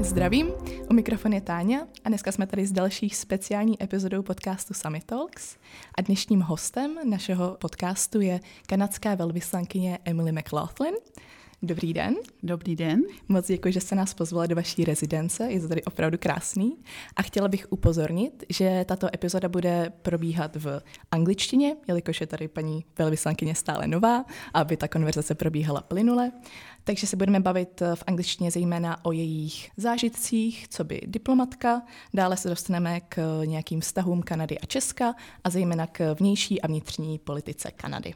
[0.00, 0.46] Zdravím,
[0.90, 5.56] u mikrofonu je Táňa a dneska jsme tady s další speciální epizodou podcastu Summit Talks
[5.98, 10.94] a dnešním hostem našeho podcastu je kanadská velvyslankyně Emily McLaughlin.
[11.62, 12.14] Dobrý den.
[12.42, 13.02] Dobrý den.
[13.28, 16.76] Moc děkuji, že jste nás pozvali do vaší rezidence, je to tady opravdu krásný.
[17.16, 20.80] A chtěla bych upozornit, že tato epizoda bude probíhat v
[21.10, 26.32] angličtině, jelikož je tady paní velvyslankyně stále nová, aby ta konverzace probíhala plynule.
[26.84, 31.82] Takže se budeme bavit v angličtině zejména o jejich zážitcích, co by diplomatka.
[32.14, 37.18] Dále se dostaneme k nějakým vztahům Kanady a Česka a zejména k vnější a vnitřní
[37.18, 38.14] politice Kanady.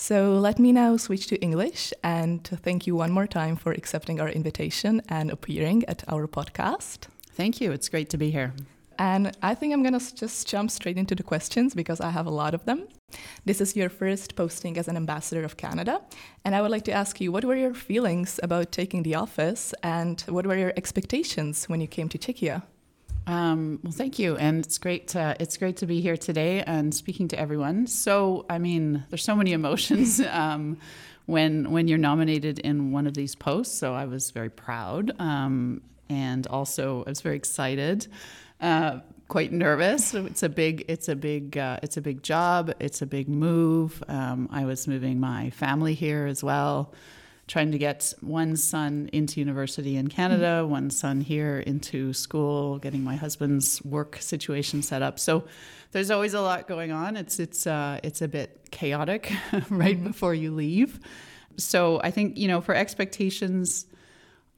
[0.00, 4.20] So let me now switch to English and thank you one more time for accepting
[4.20, 7.08] our invitation and appearing at our podcast.
[7.32, 7.72] Thank you.
[7.72, 8.52] It's great to be here.
[9.00, 12.26] And I think I'm going to just jump straight into the questions because I have
[12.26, 12.86] a lot of them.
[13.44, 16.00] This is your first posting as an ambassador of Canada.
[16.44, 19.74] And I would like to ask you what were your feelings about taking the office
[19.82, 22.62] and what were your expectations when you came to Czechia?
[23.28, 25.08] Um, well, thank you, and it's great.
[25.08, 27.86] To, it's great to be here today and speaking to everyone.
[27.86, 30.78] So, I mean, there's so many emotions um,
[31.26, 33.78] when when you're nominated in one of these posts.
[33.78, 38.06] So, I was very proud, um, and also I was very excited.
[38.62, 40.14] Uh, quite nervous.
[40.14, 42.72] It's a big, it's a big, uh, it's a big job.
[42.80, 44.02] It's a big move.
[44.08, 46.94] Um, I was moving my family here as well
[47.48, 50.70] trying to get one son into university in Canada, mm-hmm.
[50.70, 55.18] one son here into school, getting my husband's work situation set up.
[55.18, 55.44] So
[55.92, 57.16] there's always a lot going on.
[57.16, 59.32] It's it's uh, it's a bit chaotic
[59.70, 60.06] right mm-hmm.
[60.06, 61.00] before you leave.
[61.56, 63.86] So I think you know for expectations.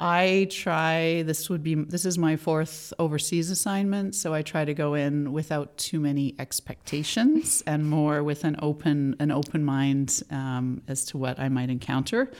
[0.02, 4.72] I try this would be this is my fourth overseas assignment so I try to
[4.72, 10.80] go in without too many expectations and more with an open an open mind um,
[10.88, 12.30] as to what I might encounter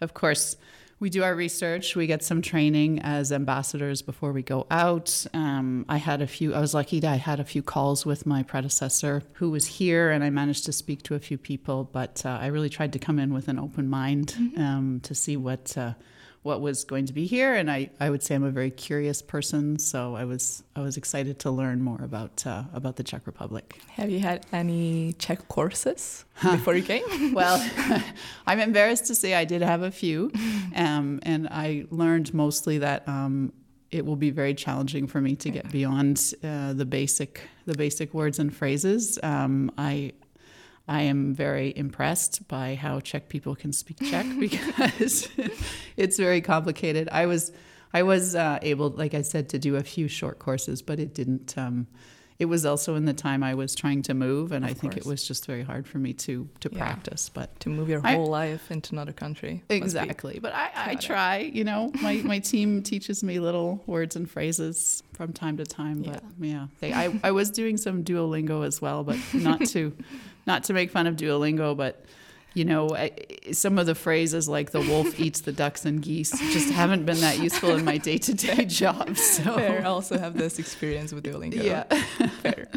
[0.00, 0.56] of course,
[1.00, 1.94] we do our research.
[1.94, 5.26] We get some training as ambassadors before we go out.
[5.32, 8.26] Um, I had a few, I was lucky that I had a few calls with
[8.26, 11.84] my predecessor who was here, and I managed to speak to a few people.
[11.84, 14.60] But uh, I really tried to come in with an open mind mm-hmm.
[14.60, 15.76] um, to see what.
[15.76, 15.94] Uh,
[16.42, 19.22] what was going to be here, and I, I would say I'm a very curious
[19.22, 23.26] person, so I was I was excited to learn more about uh, about the Czech
[23.26, 23.80] Republic.
[23.90, 27.32] Have you had any Czech courses before you came?
[27.34, 27.58] well,
[28.46, 30.30] I'm embarrassed to say I did have a few,
[30.76, 33.52] um, and I learned mostly that um,
[33.90, 38.14] it will be very challenging for me to get beyond uh, the basic the basic
[38.14, 39.18] words and phrases.
[39.22, 40.12] Um, I
[40.88, 45.28] I am very impressed by how Czech people can speak Czech because
[45.96, 47.08] it's very complicated.
[47.12, 47.52] I was
[47.92, 51.14] I was uh, able, like I said, to do a few short courses, but it
[51.14, 51.56] didn't.
[51.56, 51.86] Um,
[52.38, 54.96] it was also in the time I was trying to move, and of I think
[54.96, 56.78] it was just very hard for me to to yeah.
[56.78, 57.28] practice.
[57.28, 60.38] But to move your whole I, life into another country, exactly.
[60.40, 61.38] But I, I try.
[61.38, 66.02] You know, my my team teaches me little words and phrases from time to time.
[66.02, 69.92] But yeah, yeah they, I I was doing some Duolingo as well, but not to
[70.46, 72.04] not to make fun of Duolingo, but
[72.54, 72.96] you know,
[73.52, 77.20] some of the phrases like the wolf eats the ducks and geese just haven't been
[77.20, 79.16] that useful in my day to day job.
[79.16, 79.82] So Fair.
[79.82, 81.62] I also have this experience with Duolingo.
[81.62, 81.84] Yeah.
[82.42, 82.68] Fair.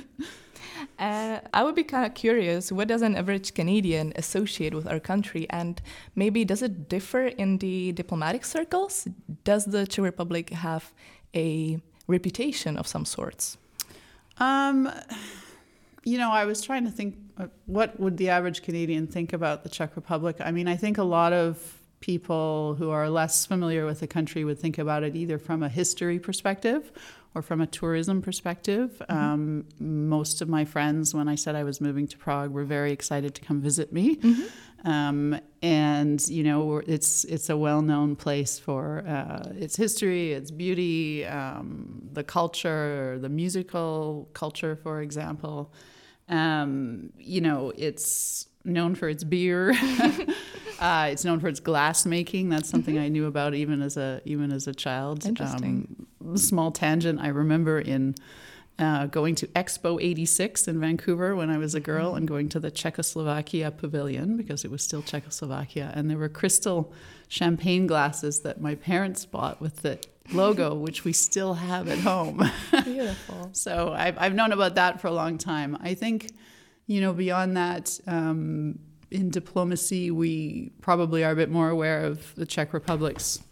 [1.00, 5.00] Uh, I would be kind of curious what does an average Canadian associate with our
[5.00, 5.82] country, and
[6.16, 9.08] maybe does it differ in the diplomatic circles?
[9.44, 10.94] Does the Czech Republic have
[11.36, 13.58] a reputation of some sorts?
[14.38, 14.92] Um,
[16.04, 19.64] you know, I was trying to think uh, what would the average Canadian think about
[19.64, 20.38] the Czech Republic?
[20.40, 24.44] I mean, I think a lot of people who are less familiar with the country
[24.44, 26.92] would think about it either from a history perspective
[27.34, 29.02] or from a tourism perspective.
[29.10, 29.18] Mm-hmm.
[29.18, 32.92] Um, most of my friends, when I said I was moving to Prague, were very
[32.92, 34.18] excited to come visit me.
[34.18, 34.90] Mm-hmm.
[34.90, 41.26] Um, and you know, it's it's a well-known place for uh, its history, its beauty,
[41.26, 45.72] um, the culture, the musical culture, for example.
[46.28, 49.74] Um, you know, it's known for its beer.
[50.82, 52.50] uh, it's known for its glass making.
[52.50, 53.04] That's something mm-hmm.
[53.04, 55.26] I knew about even as a even as a child.
[55.26, 56.08] Interesting.
[56.26, 57.22] Um, small tangent.
[57.22, 58.16] I remember in
[58.80, 62.18] uh, going to Expo 86 in Vancouver when I was a girl mm-hmm.
[62.18, 65.92] and going to the Czechoslovakia pavilion because it was still Czechoslovakia.
[65.94, 66.92] And there were crystal
[67.28, 70.00] champagne glasses that my parents bought with the
[70.34, 72.44] logo, which we still have at home.
[72.84, 73.50] Beautiful.
[73.54, 75.78] so I've, I've known about that for a long time.
[75.80, 76.32] I think,
[76.88, 78.80] you know, beyond that, um,
[79.12, 83.44] in diplomacy, we probably are a bit more aware of the Czech Republic's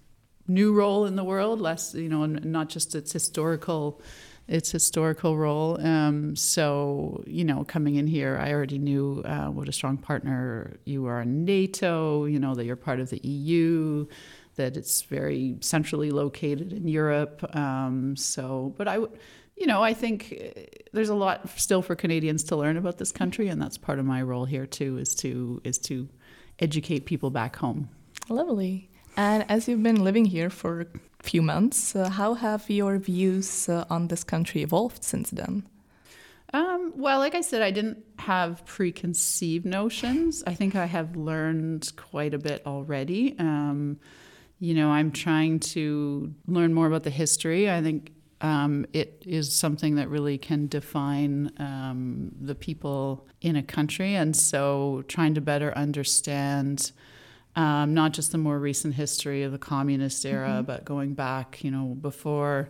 [0.47, 4.01] new role in the world, less, you know, not just its historical
[4.49, 5.79] its historical role.
[5.79, 10.79] Um, so, you know, coming in here, I already knew uh, what a strong partner
[10.85, 14.07] you are in NATO, you know, that you're part of the EU,
[14.55, 17.47] that it's very centrally located in Europe.
[17.55, 19.11] Um, so, but I would,
[19.59, 20.61] you know, I think uh,
[20.93, 24.05] there's a lot still for Canadians to learn about this country, and that's part of
[24.05, 26.07] my role here too, is to is to
[26.59, 27.89] educate people back home.
[28.29, 28.89] Lovely.
[29.17, 31.95] And as you've been living here for a few months.
[31.95, 35.63] Uh, how have your views uh, on this country evolved since then?
[36.53, 40.43] Um, well, like I said, I didn't have preconceived notions.
[40.47, 43.35] I think I have learned quite a bit already.
[43.37, 43.99] Um,
[44.59, 47.69] you know, I'm trying to learn more about the history.
[47.69, 53.63] I think um, it is something that really can define um, the people in a
[53.63, 54.15] country.
[54.15, 56.91] And so trying to better understand
[57.55, 60.65] um, not just the more recent history of the communist era, mm-hmm.
[60.65, 62.69] but going back, you know, before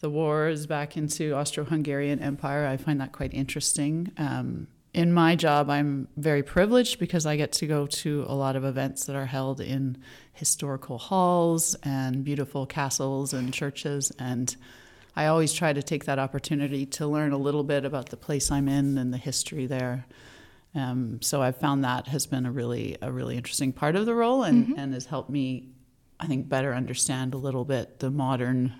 [0.00, 2.66] the wars back into Austro-Hungarian Empire.
[2.66, 4.10] I find that quite interesting.
[4.16, 8.56] Um, in my job, I'm very privileged because I get to go to a lot
[8.56, 9.98] of events that are held in
[10.32, 14.10] historical halls and beautiful castles and churches.
[14.18, 14.56] And
[15.20, 18.50] I always try to take that opportunity to learn a little bit about the place
[18.50, 20.06] I'm in and the history there.
[20.74, 24.14] Um, so I've found that has been a really a really interesting part of the
[24.14, 24.78] role and, mm-hmm.
[24.78, 25.68] and has helped me,
[26.18, 28.72] I think, better understand a little bit the modern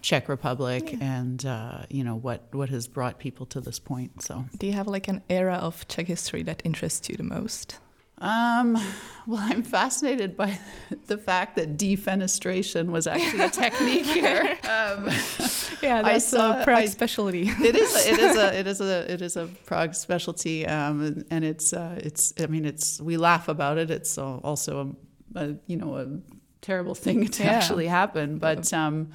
[0.00, 1.18] Czech Republic yeah.
[1.18, 4.22] and uh, you know what what has brought people to this point.
[4.22, 7.76] So, do you have like an era of Czech history that interests you the most?
[8.22, 8.78] Um,
[9.26, 10.58] well, I'm fascinated by
[11.06, 14.58] the fact that defenestration was actually a technique here.
[14.62, 15.06] Um,
[15.82, 17.42] yeah, that's saw, a Prague I, specialty.
[17.48, 17.94] it is.
[17.94, 18.58] A, it is a.
[18.58, 19.12] It is a.
[19.12, 20.66] It is a Prague specialty.
[20.66, 21.72] Um, and, and it's.
[21.72, 22.32] Uh, it's.
[22.40, 23.00] I mean, it's.
[23.00, 23.90] We laugh about it.
[23.90, 24.94] It's also
[25.34, 26.06] a, a you know, a
[26.60, 27.50] terrible thing to yeah.
[27.50, 28.38] actually happen.
[28.38, 29.10] But um,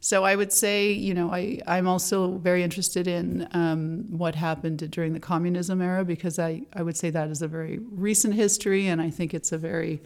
[0.00, 4.90] so I would say, you know, I, I'm also very interested in um, what happened
[4.90, 8.86] during the communism era because I, I would say that is a very recent history,
[8.86, 10.00] and I think it's a very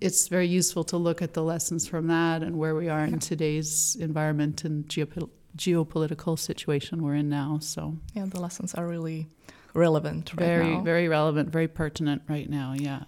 [0.00, 3.18] it's very useful to look at the lessons from that and where we are in
[3.18, 7.58] today's environment and geopolitical geopolitical situation we're in now.
[7.60, 9.26] So yeah, the lessons are really
[9.74, 10.80] relevant right very, now.
[10.82, 12.74] Very relevant, very pertinent right now.
[12.76, 13.04] Yeah.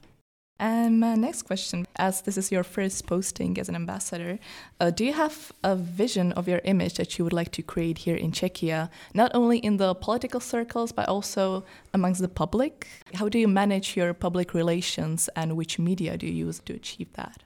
[0.61, 4.41] And my next question, as this is your first posting as an ambassador,
[4.81, 7.99] uh, do you have a vision of your image that you would like to create
[7.99, 11.65] here in Czechia, not only in the political circles, but also
[11.95, 12.89] amongst the public?
[13.15, 17.13] How do you manage your public relations and which media do you use to achieve
[17.13, 17.45] that?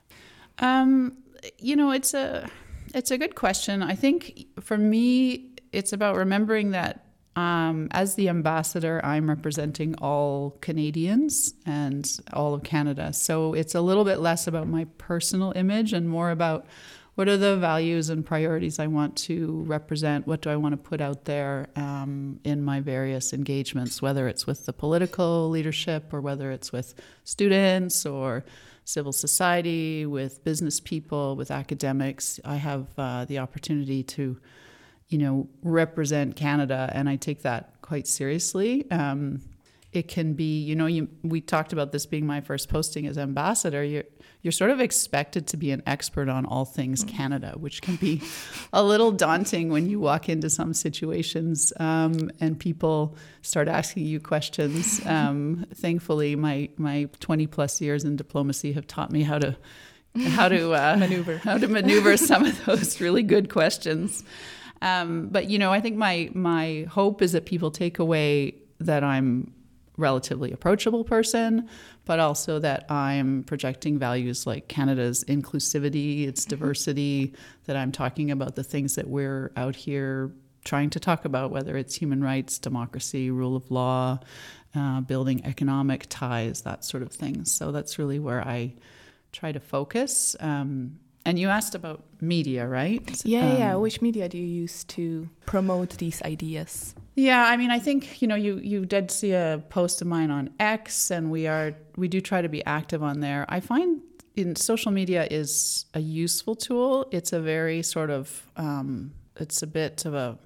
[0.57, 1.17] Um,
[1.59, 2.49] you know, it's a,
[2.95, 3.83] it's a good question.
[3.83, 10.57] I think for me, it's about remembering that um, as the ambassador, I'm representing all
[10.61, 13.11] Canadians and all of Canada.
[13.13, 16.65] So it's a little bit less about my personal image and more about
[17.15, 20.25] what are the values and priorities I want to represent?
[20.25, 24.47] What do I want to put out there um, in my various engagements, whether it's
[24.47, 28.43] with the political leadership or whether it's with students or
[28.85, 32.39] civil society, with business people, with academics?
[32.43, 34.39] I have uh, the opportunity to
[35.13, 38.89] you know, represent Canada, and I take that quite seriously.
[38.89, 39.41] Um,
[39.91, 43.15] it can be, you know, you, we talked about this being my first posting as
[43.19, 43.83] ambassador.
[43.83, 44.05] You're
[44.41, 47.15] you're sort of expected to be an expert on all things mm-hmm.
[47.15, 48.23] Canada, which can be
[48.73, 54.19] a little daunting when you walk into some situations um, and people start asking you
[54.19, 54.99] questions.
[55.05, 59.55] Um, thankfully, my my 20 plus years in diplomacy have taught me how to
[60.29, 64.23] how to uh, maneuver how to maneuver some of those really good questions.
[64.83, 69.03] Um, but you know, I think my my hope is that people take away that
[69.03, 69.53] I'm
[69.97, 71.69] relatively approachable person,
[72.05, 76.49] but also that I'm projecting values like Canada's inclusivity, its mm-hmm.
[76.49, 77.33] diversity,
[77.65, 80.31] that I'm talking about the things that we're out here
[80.65, 84.19] trying to talk about, whether it's human rights, democracy, rule of law,
[84.75, 87.45] uh, building economic ties, that sort of thing.
[87.45, 88.73] So that's really where I
[89.31, 90.35] try to focus.
[90.39, 93.21] Um, and you asked about media, right?
[93.25, 93.75] Yeah, um, yeah.
[93.75, 96.95] Which media do you use to promote these ideas?
[97.15, 100.31] Yeah, I mean, I think you know, you you did see a post of mine
[100.31, 103.45] on X, and we are we do try to be active on there.
[103.49, 104.01] I find
[104.35, 107.07] in social media is a useful tool.
[107.11, 110.37] It's a very sort of um, it's a bit of a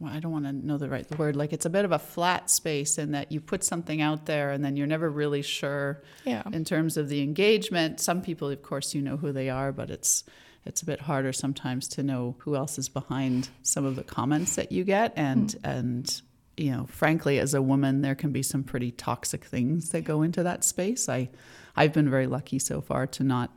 [0.00, 1.34] well, I don't want to know the right word.
[1.34, 4.50] Like it's a bit of a flat space in that you put something out there
[4.52, 6.42] and then you're never really sure yeah.
[6.52, 7.98] in terms of the engagement.
[7.98, 10.24] Some people, of course, you know who they are, but it's
[10.64, 14.54] it's a bit harder sometimes to know who else is behind some of the comments
[14.56, 15.12] that you get.
[15.16, 15.58] And mm.
[15.64, 16.22] and
[16.56, 20.22] you know, frankly, as a woman, there can be some pretty toxic things that go
[20.22, 21.08] into that space.
[21.08, 21.28] I
[21.74, 23.50] I've been very lucky so far to not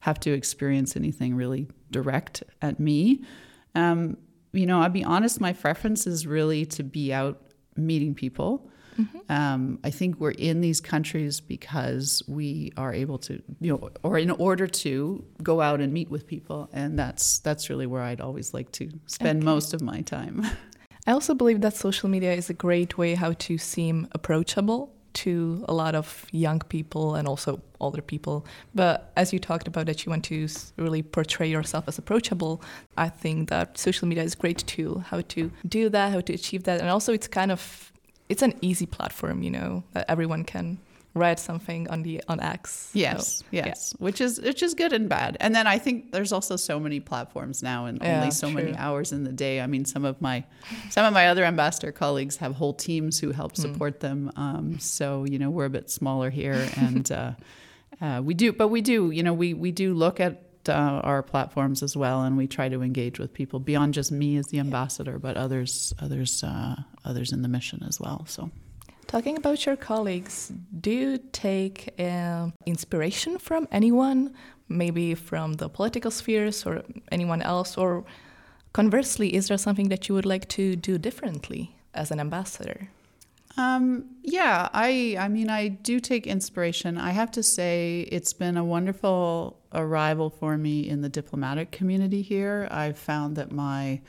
[0.00, 3.24] have to experience anything really direct at me.
[3.74, 4.16] Um,
[4.52, 7.40] you know, I'll be honest, my preference is really to be out
[7.76, 8.70] meeting people.
[8.98, 9.32] Mm-hmm.
[9.32, 14.18] Um, I think we're in these countries because we are able to, you know, or
[14.18, 18.20] in order to go out and meet with people, and that's that's really where I'd
[18.20, 19.44] always like to spend okay.
[19.44, 20.44] most of my time.
[21.06, 25.64] I also believe that social media is a great way how to seem approachable to
[25.68, 28.46] a lot of young people and also older people.
[28.74, 32.62] But as you talked about that you want to really portray yourself as approachable,
[32.96, 36.32] I think that social media is a great tool how to do that, how to
[36.32, 36.80] achieve that.
[36.80, 37.92] And also it's kind of
[38.28, 40.78] it's an easy platform, you know, that everyone can
[41.18, 42.90] write something on the on X.
[42.94, 44.04] Yes, so, yes, yeah.
[44.04, 45.36] which is which is good and bad.
[45.40, 48.62] And then I think there's also so many platforms now, and yeah, only so true.
[48.62, 49.60] many hours in the day.
[49.60, 50.44] I mean, some of my
[50.90, 53.62] some of my other ambassador colleagues have whole teams who help hmm.
[53.62, 54.00] support mm.
[54.00, 54.32] them.
[54.36, 57.32] Um, so you know, we're a bit smaller here, and uh,
[58.00, 61.22] uh, we do, but we do, you know, we we do look at uh, our
[61.22, 64.58] platforms as well, and we try to engage with people beyond just me as the
[64.58, 68.24] ambassador, but others, others, uh, others in the mission as well.
[68.26, 68.50] So.
[69.08, 74.34] Talking about your colleagues, do you take uh, inspiration from anyone,
[74.68, 77.78] maybe from the political spheres or anyone else?
[77.78, 78.04] Or
[78.74, 82.90] conversely, is there something that you would like to do differently as an ambassador?
[83.56, 86.98] Um, yeah, I I mean I do take inspiration.
[86.98, 92.20] I have to say it's been a wonderful arrival for me in the diplomatic community
[92.20, 92.68] here.
[92.70, 94.02] I've found that my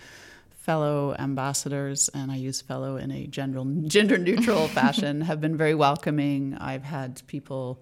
[0.70, 5.74] fellow ambassadors, and I use fellow in a general, gender neutral fashion, have been very
[5.74, 6.56] welcoming.
[6.62, 7.82] I've had people,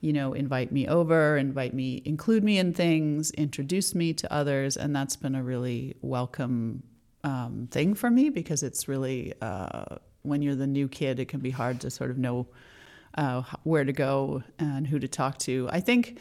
[0.00, 4.76] you know, invite me over, invite me, include me in things, introduce me to others,
[4.76, 6.84] and that's been a really welcome
[7.24, 11.40] um, thing for me because it's really uh, when you're the new kid, it can
[11.40, 12.46] be hard to sort of know
[13.18, 15.68] uh, where to go and who to talk to.
[15.72, 16.20] I think,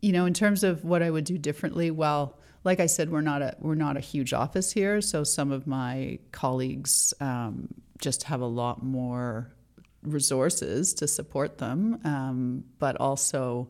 [0.00, 3.22] you know, in terms of what I would do differently, well like I said, we're
[3.22, 8.24] not a we're not a huge office here, so some of my colleagues um, just
[8.24, 9.52] have a lot more
[10.02, 11.98] resources to support them.
[12.04, 13.68] Um, but also,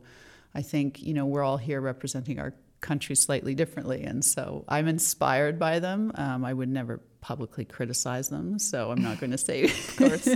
[0.55, 4.89] I think you know we're all here representing our country slightly differently, and so I'm
[4.89, 6.13] inspired by them.
[6.15, 10.29] Um, I would never publicly criticize them, so I'm not going to say, of course,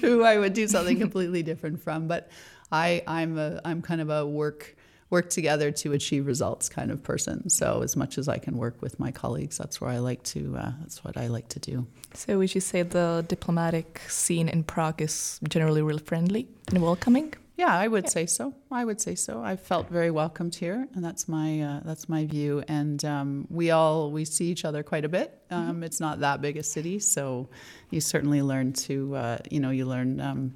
[0.00, 2.08] who I would do something completely different from.
[2.08, 2.30] But
[2.70, 4.74] I I'm a I'm kind of a work
[5.12, 7.48] work together to achieve results kind of person.
[7.50, 10.56] So as much as I can work with my colleagues, that's where I like to.
[10.56, 11.86] Uh, that's what I like to do.
[12.14, 17.34] So would you say the diplomatic scene in Prague is generally real friendly and welcoming?
[17.62, 18.10] Yeah, I would yeah.
[18.10, 18.54] say so.
[18.72, 19.40] I would say so.
[19.40, 22.64] I felt very welcomed here, and that's my uh, that's my view.
[22.66, 25.40] And um, we all we see each other quite a bit.
[25.48, 25.84] Um, mm-hmm.
[25.84, 27.48] It's not that big a city, so
[27.90, 30.54] you certainly learn to uh, you know you learn um,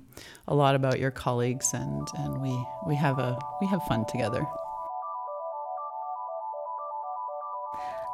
[0.49, 2.53] a lot about your colleagues, and and we
[2.89, 4.45] we have a we have fun together.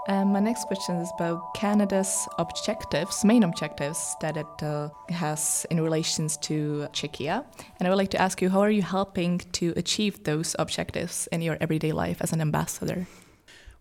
[0.08, 5.80] Um, my next question is about Canada's objectives, main objectives that it uh, has in
[5.80, 7.44] relations to Czechia.
[7.78, 11.28] And I would like to ask you, how are you helping to achieve those objectives
[11.30, 13.06] in your everyday life as an ambassador?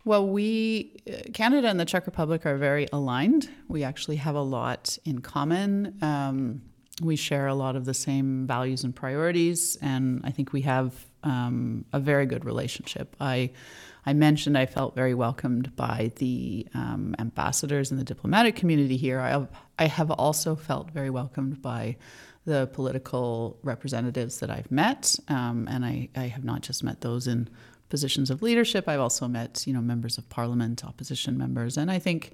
[0.05, 3.49] Well, we, uh, Canada and the Czech Republic are very aligned.
[3.67, 5.97] We actually have a lot in common.
[6.03, 6.61] Um,
[7.01, 10.93] we share a lot of the same values and priorities, and I think we have
[11.23, 13.15] um, a very good relationship.
[13.19, 13.51] I
[14.05, 19.19] I mentioned I felt very welcomed by the um, ambassadors and the diplomatic community here.
[19.19, 21.97] I have, I have also felt very welcomed by
[22.45, 27.27] the political representatives that I've met, um, and I, I have not just met those
[27.27, 27.47] in
[27.89, 28.87] positions of leadership.
[28.87, 32.31] I've also met you know members of parliament, opposition members, and I think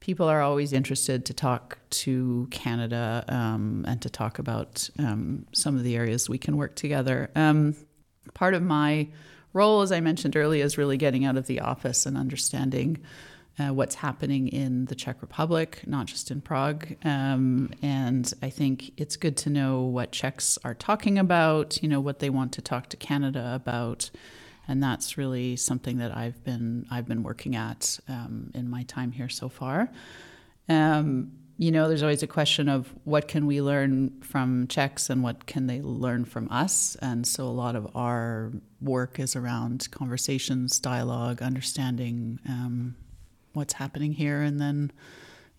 [0.00, 5.76] people are always interested to talk to Canada um, and to talk about um, some
[5.76, 7.30] of the areas we can work together.
[7.36, 7.76] Um,
[8.34, 9.08] part of my
[9.52, 12.98] role, as I mentioned earlier, is really getting out of the office and understanding
[13.58, 16.96] uh, what's happening in the Czech Republic, not just in Prague.
[17.04, 22.00] Um, and I think it's good to know what Czechs are talking about, you know,
[22.00, 24.10] what they want to talk to Canada about.
[24.66, 29.12] And that's really something that I've been I've been working at um, in my time
[29.12, 29.90] here so far.
[30.68, 35.22] Um, you know, there's always a question of what can we learn from Czechs and
[35.22, 36.96] what can they learn from us.
[37.00, 38.50] And so a lot of our
[38.80, 42.96] work is around conversations, dialogue, understanding um,
[43.52, 44.90] what's happening here, and then,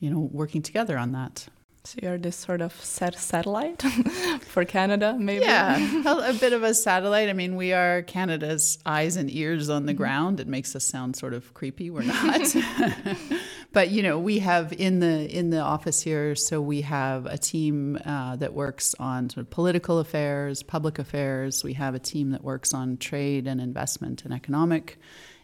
[0.02, 1.48] you know, working together on that.
[1.86, 3.82] So you're this sort of set satellite
[4.42, 5.44] for Canada, maybe?
[5.44, 7.30] Yeah, a, a, bit of a satellite.
[7.30, 9.98] I mean, we are Canada's eyes and ears on the mm-hmm.
[9.98, 10.40] ground.
[10.42, 11.90] It makes us sound sort of creepy.
[11.90, 12.42] We're not.
[13.74, 16.36] but you know, we have in the in the office here.
[16.36, 21.64] So we have a team uh, that works on sort of political affairs, public affairs.
[21.64, 25.00] We have a team that works on trade and investment and economic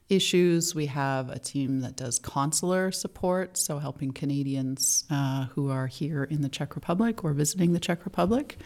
[0.10, 0.74] issues.
[0.74, 6.24] We have a team that does consular support, so helping Canadians uh, who are here
[6.24, 8.58] in the Czech Republic or visiting the Czech Republic.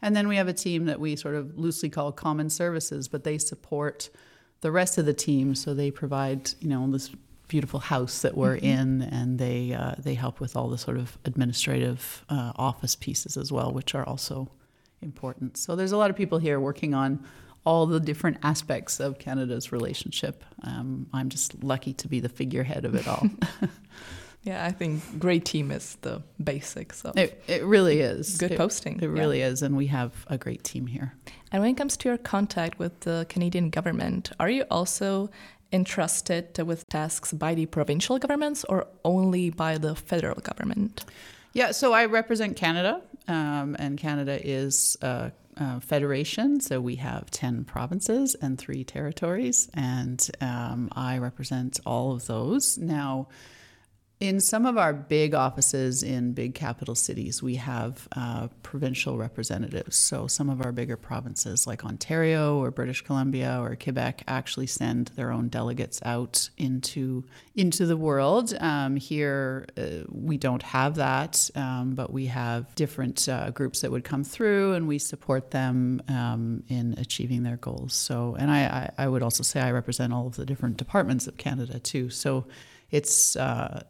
[0.00, 3.24] And then we have a team that we sort of loosely call common services, but
[3.24, 4.10] they support
[4.60, 5.54] the rest of the team.
[5.54, 7.10] So they provide, you know, this
[7.48, 8.66] beautiful house that we're mm-hmm.
[8.66, 13.36] in, and they uh, they help with all the sort of administrative uh, office pieces
[13.36, 14.50] as well, which are also
[15.00, 15.56] important.
[15.56, 17.24] So there's a lot of people here working on
[17.64, 20.44] all the different aspects of Canada's relationship.
[20.62, 23.28] Um, I'm just lucky to be the figurehead of it all.
[24.42, 27.42] yeah, I think great team is the basics of it.
[27.46, 29.00] It really is good it, posting.
[29.00, 29.48] It really yeah.
[29.48, 31.14] is, and we have a great team here.
[31.52, 35.30] And when it comes to your contact with the Canadian government, are you also
[35.72, 41.04] entrusted with tasks by the provincial governments or only by the federal government?
[41.52, 46.60] Yeah, so I represent Canada, um, and Canada is a, a, federation.
[46.60, 52.78] So we have 10 provinces and three territories, and um, I represent all of those.
[52.78, 53.28] Now,
[54.20, 59.96] in some of our big offices in big capital cities, we have uh, provincial representatives.
[59.96, 65.08] So some of our bigger provinces, like Ontario or British Columbia or Quebec, actually send
[65.14, 68.54] their own delegates out into into the world.
[68.58, 73.92] Um, here, uh, we don't have that, um, but we have different uh, groups that
[73.92, 77.94] would come through, and we support them um, in achieving their goals.
[77.94, 81.28] So, and I, I, I would also say I represent all of the different departments
[81.28, 82.10] of Canada too.
[82.10, 82.46] So
[82.90, 83.82] it's uh,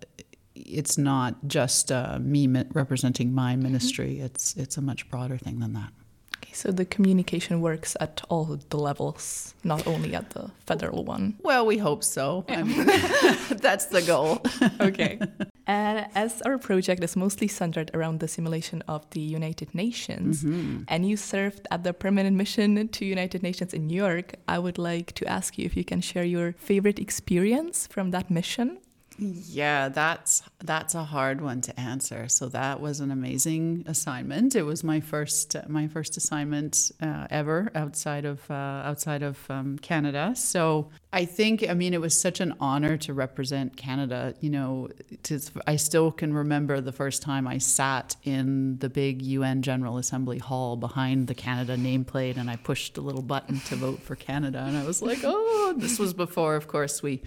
[0.54, 3.62] it's not just uh, me representing my mm-hmm.
[3.62, 4.14] ministry.
[4.16, 4.26] Mm-hmm.
[4.26, 5.92] It's it's a much broader thing than that.
[6.38, 11.36] Okay, so the communication works at all the levels, not only at the federal one.
[11.42, 12.44] Well, we hope so.
[12.48, 12.60] Yeah.
[12.60, 12.86] I mean,
[13.58, 14.40] that's the goal.
[14.80, 15.18] okay.
[15.66, 20.84] Uh, as our project is mostly centered around the simulation of the United Nations, mm-hmm.
[20.86, 24.78] and you served at the permanent mission to United Nations in New York, I would
[24.78, 28.78] like to ask you if you can share your favorite experience from that mission.
[29.20, 32.28] Yeah, that's that's a hard one to answer.
[32.28, 34.54] So that was an amazing assignment.
[34.54, 39.76] It was my first my first assignment uh, ever outside of uh, outside of um,
[39.78, 40.34] Canada.
[40.36, 44.34] So I think I mean it was such an honor to represent Canada.
[44.40, 44.88] You know,
[45.24, 49.98] to, I still can remember the first time I sat in the big UN General
[49.98, 54.14] Assembly hall behind the Canada nameplate, and I pushed a little button to vote for
[54.14, 57.20] Canada, and I was like, oh, this was before, of course, we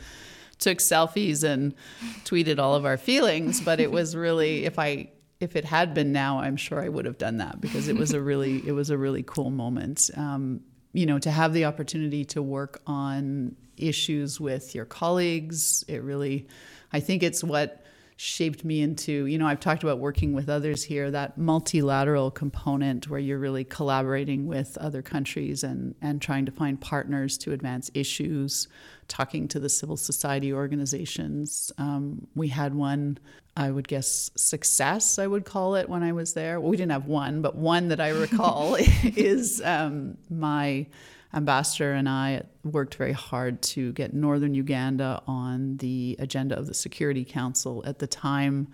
[0.62, 1.76] took selfies and
[2.24, 5.10] tweeted all of our feelings, but it was really if I
[5.42, 8.14] if it had been now, I'm sure I would have done that because it was
[8.14, 10.10] a really it was a really cool moment.
[10.16, 10.62] Um,
[10.94, 16.48] you know, to have the opportunity to work on issues with your colleagues, it really,
[16.94, 17.81] I think it's what
[18.22, 23.10] shaped me into, you know, I've talked about working with others here, that multilateral component
[23.10, 27.90] where you're really collaborating with other countries and, and trying to find partners to advance
[27.96, 28.68] issues,
[29.08, 31.72] talking to the civil society organizations.
[31.80, 33.18] Um, we had one,
[33.58, 36.60] I would guess, success, I would call it when I was there.
[36.60, 40.86] Well, we didn't have one, but one that I recall is um, my
[41.34, 46.74] ambassador and I worked very hard to get northern Uganda on the agenda of the
[46.74, 47.84] Security Council.
[47.86, 48.68] At the time,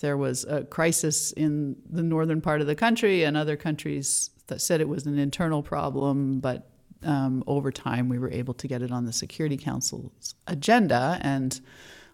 [0.00, 4.60] there was a crisis in the northern part of the country, and other countries that
[4.60, 6.68] said it was an internal problem, but
[7.02, 11.60] um, over time we were able to get it on the Security Council's agenda, and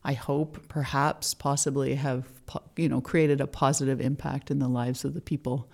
[0.05, 2.27] I hope, perhaps, possibly have
[2.77, 5.69] you know created a positive impact in the lives of the people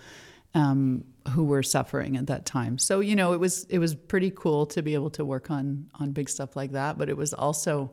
[0.55, 2.79] um, who were suffering at that time.
[2.79, 5.89] So you know, it was it was pretty cool to be able to work on
[5.95, 6.99] on big stuff like that.
[6.99, 7.93] But it was also,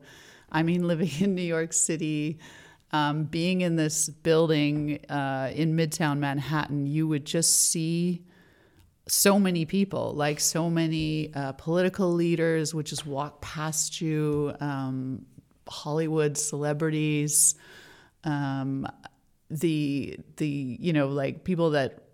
[0.51, 2.39] I mean, living in New York City.
[2.91, 8.23] Um, being in this building uh, in Midtown Manhattan, you would just see
[9.07, 15.25] so many people, like so many uh, political leaders, would just walk past you, um,
[15.67, 17.55] Hollywood celebrities,
[18.23, 18.87] um,
[19.49, 22.04] the the you know like people that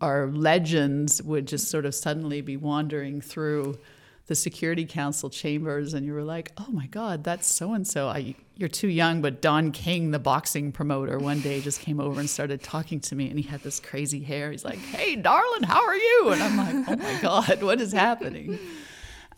[0.00, 3.78] our legends would just sort of suddenly be wandering through
[4.26, 8.12] the Security Council chambers, and you were like, "Oh my God, that's so and so."
[8.56, 12.28] You're too young, but Don King, the boxing promoter, one day just came over and
[12.28, 14.50] started talking to me, and he had this crazy hair.
[14.50, 17.92] He's like, "Hey, darling, how are you?" And I'm like, "Oh my God, what is
[17.92, 18.58] happening?"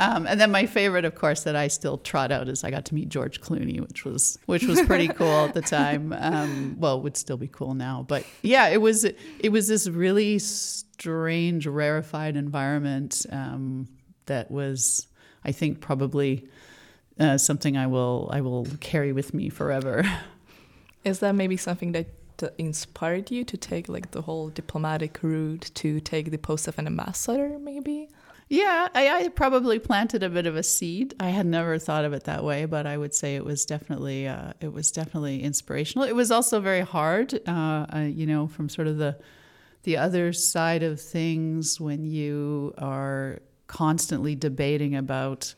[0.01, 2.85] Um, and then my favorite, of course, that I still trot out is I got
[2.87, 6.13] to meet George Clooney, which was which was pretty cool at the time.
[6.17, 10.39] Um, well, would still be cool now, but yeah, it was it was this really
[10.39, 13.89] strange, rarefied environment um,
[14.27, 15.09] that was,
[15.45, 16.49] I think, probably
[17.19, 20.05] uh, something I will I will carry with me forever.
[21.05, 22.07] Is that maybe something that
[22.57, 26.87] inspired you to take like the whole diplomatic route to take the post of an
[26.87, 28.09] ambassador, maybe?
[28.49, 31.15] Yeah, I, I, probably planted a bit of a seed.
[31.21, 34.27] I had never thought of it that way, but I would say it was definitely
[34.27, 36.09] uh, it was definitely inspirational.
[36.09, 39.19] It was also very hard, uh, uh, you know, from sort of the
[39.83, 45.55] the other side of things when you are constantly debating about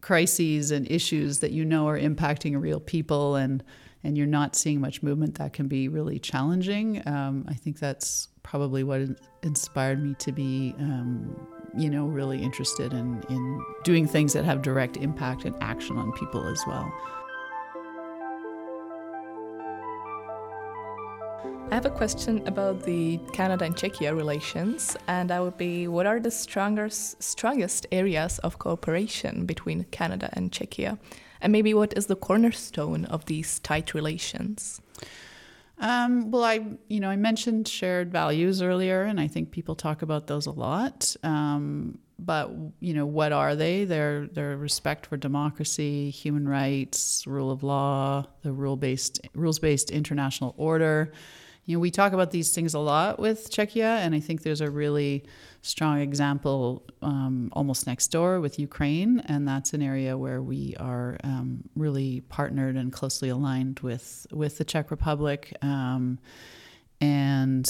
[0.00, 3.64] crises and issues that you know are impacting real people and
[4.04, 8.28] and you're not seeing much movement that can be really challenging um, i think that's
[8.44, 9.00] probably what
[9.42, 11.36] inspired me to be um,
[11.76, 16.12] you know, really interested in, in doing things that have direct impact and action on
[16.12, 16.92] people as well.
[21.68, 26.06] I have a question about the Canada and Czechia relations, and that would be what
[26.06, 30.96] are the strongest, strongest areas of cooperation between Canada and Czechia?
[31.40, 34.80] And maybe what is the cornerstone of these tight relations?
[35.78, 40.02] Um, well, I you know I mentioned shared values earlier, and I think people talk
[40.02, 41.14] about those a lot.
[41.22, 43.84] Um, but you know what are they?
[43.84, 49.90] They're they're respect for democracy, human rights, rule of law, the rule based rules based
[49.90, 51.12] international order
[51.66, 54.60] you know, we talk about these things a lot with Czechia, and I think there's
[54.60, 55.24] a really
[55.62, 61.18] strong example um, almost next door with Ukraine, and that's an area where we are
[61.24, 65.56] um, really partnered and closely aligned with with the Czech Republic.
[65.60, 66.20] Um,
[67.00, 67.68] and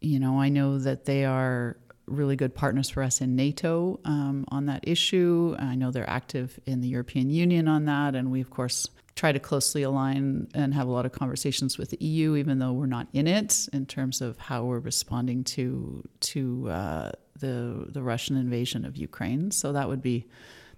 [0.00, 1.76] you know, I know that they are
[2.06, 5.54] really good partners for us in NATO um, on that issue.
[5.58, 9.30] I know they're active in the European Union on that, and we of course try
[9.30, 12.86] to closely align and have a lot of conversations with the EU, even though we're
[12.86, 18.36] not in it, in terms of how we're responding to to uh, the the Russian
[18.36, 19.50] invasion of Ukraine.
[19.50, 20.26] So that would be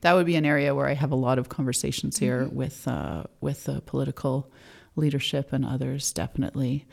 [0.02, 2.56] that would be an area where I have a lot of conversations here mm-hmm.
[2.56, 4.52] with uh, with the political
[4.96, 6.86] leadership and others, definitely.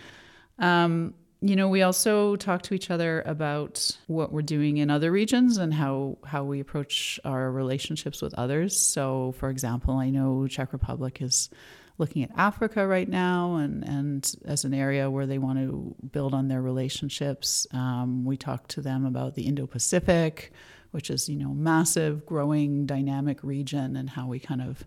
[0.60, 1.13] Um,
[1.45, 5.58] you know, we also talk to each other about what we're doing in other regions
[5.58, 8.79] and how how we approach our relationships with others.
[8.79, 11.49] So, for example, I know Czech Republic is
[11.97, 16.34] looking at Africa right now and, and as an area where they want to build
[16.34, 17.67] on their relationships.
[17.71, 20.53] Um, we talk to them about the Indo-Pacific,
[20.91, 24.84] which is, you know, massive, growing, dynamic region and how we kind of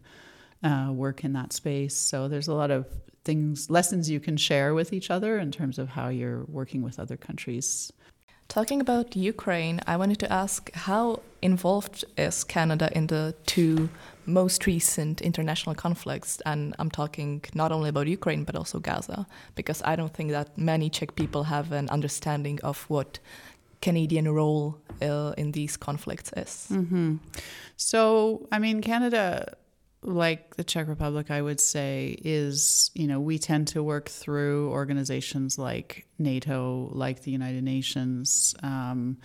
[0.64, 1.96] uh, work in that space.
[1.96, 2.86] So there's a lot of
[3.26, 6.98] things, lessons you can share with each other in terms of how you're working with
[6.98, 7.92] other countries.
[8.48, 13.88] Talking about Ukraine, I wanted to ask how involved is Canada in the two
[14.26, 16.40] most recent international conflicts?
[16.46, 20.56] And I'm talking not only about Ukraine, but also Gaza, because I don't think that
[20.56, 23.18] many Czech people have an understanding of what
[23.80, 26.66] Canadian role uh, in these conflicts is.
[26.70, 27.18] Mm -hmm.
[27.76, 28.00] So,
[28.54, 29.26] I mean, Canada
[30.02, 34.70] like the Czech Republic, I would say, is, you know, we tend to work through
[34.70, 38.54] organizations like NATO, like the United Nations.
[38.62, 39.18] Um,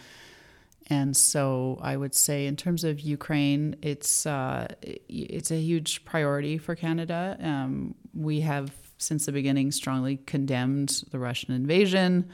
[0.88, 6.58] and so I would say, in terms of Ukraine, it's uh, it's a huge priority
[6.58, 7.38] for Canada.
[7.42, 12.30] Um, we have, since the beginning, strongly condemned the Russian invasion.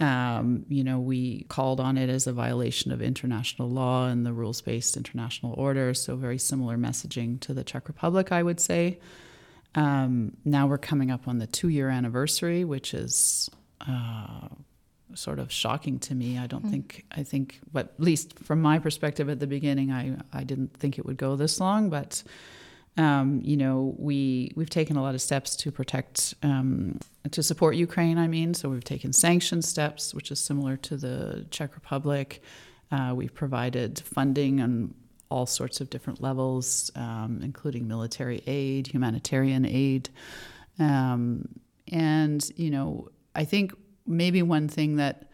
[0.00, 4.32] Um, you know, we called on it as a violation of international law and the
[4.32, 5.92] rules based international order.
[5.92, 8.98] So, very similar messaging to the Czech Republic, I would say.
[9.74, 13.50] Um, now we're coming up on the two year anniversary, which is
[13.86, 14.48] uh,
[15.14, 16.38] sort of shocking to me.
[16.38, 16.70] I don't mm.
[16.70, 20.74] think, I think, but at least from my perspective at the beginning, I, I didn't
[20.76, 21.90] think it would go this long.
[21.90, 22.22] But
[22.96, 26.98] um, you know, we we've taken a lot of steps to protect um,
[27.30, 28.18] to support Ukraine.
[28.18, 32.42] I mean, so we've taken sanction steps, which is similar to the Czech Republic.
[32.90, 34.94] Uh, we've provided funding on
[35.30, 40.10] all sorts of different levels, um, including military aid, humanitarian aid,
[40.80, 41.48] um,
[41.92, 43.72] and you know, I think
[44.06, 45.29] maybe one thing that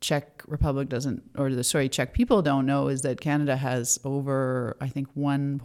[0.00, 4.76] Czech Republic doesn't, or the sorry, Czech people don't know is that Canada has over,
[4.80, 5.60] I think, 1.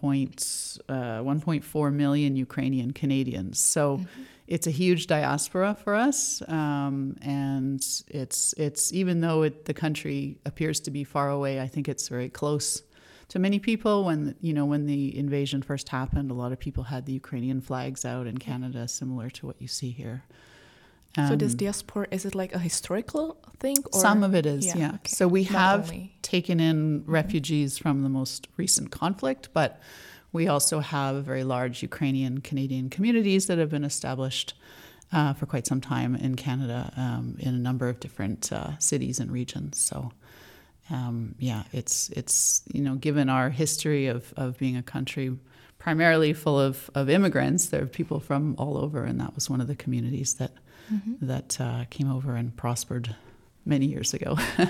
[0.90, 3.60] uh, 1.4 million Ukrainian Canadians.
[3.60, 4.24] So mm-hmm.
[4.48, 10.38] it's a huge diaspora for us, um, and it's it's even though it, the country
[10.46, 12.84] appears to be far away, I think it's very close
[13.30, 14.04] to many people.
[14.04, 17.62] When you know when the invasion first happened, a lot of people had the Ukrainian
[17.62, 20.26] flags out in Canada, similar to what you see here.
[21.18, 23.78] Um, so this diaspora is it like a historical thing?
[23.94, 24.00] Or?
[24.00, 24.78] Some of it is, yeah.
[24.78, 24.88] yeah.
[24.96, 25.12] Okay.
[25.12, 26.16] So we Not have only.
[26.22, 27.12] taken in mm-hmm.
[27.12, 29.80] refugees from the most recent conflict, but
[30.34, 34.54] we also have very large Ukrainian Canadian communities that have been established
[35.14, 39.20] uh, for quite some time in Canada um, in a number of different uh, cities
[39.20, 39.80] and regions.
[39.80, 40.12] So.
[40.92, 45.36] Um, yeah, it's it's you know given our history of, of being a country
[45.80, 49.62] primarily full of, of immigrants, there are people from all over, and that was one
[49.62, 50.52] of the communities that
[50.92, 51.26] mm-hmm.
[51.26, 53.16] that uh, came over and prospered
[53.66, 54.38] many years ago.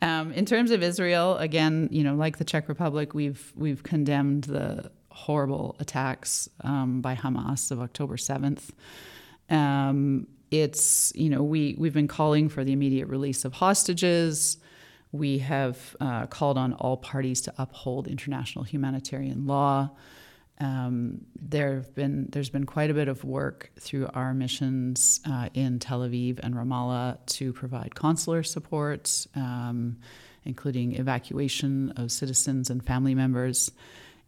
[0.00, 4.44] Um, in terms of Israel, again, you know, like the Czech Republic, we've we've condemned
[4.44, 8.72] the horrible attacks um, by Hamas of October seventh.
[9.50, 14.58] Um, it's you know we we've been calling for the immediate release of hostages.
[15.10, 19.90] We have uh, called on all parties to uphold international humanitarian law.
[20.60, 25.48] Um, there have been there's been quite a bit of work through our missions uh,
[25.54, 29.98] in Tel Aviv and Ramallah to provide consular support, um,
[30.44, 33.70] including evacuation of citizens and family members.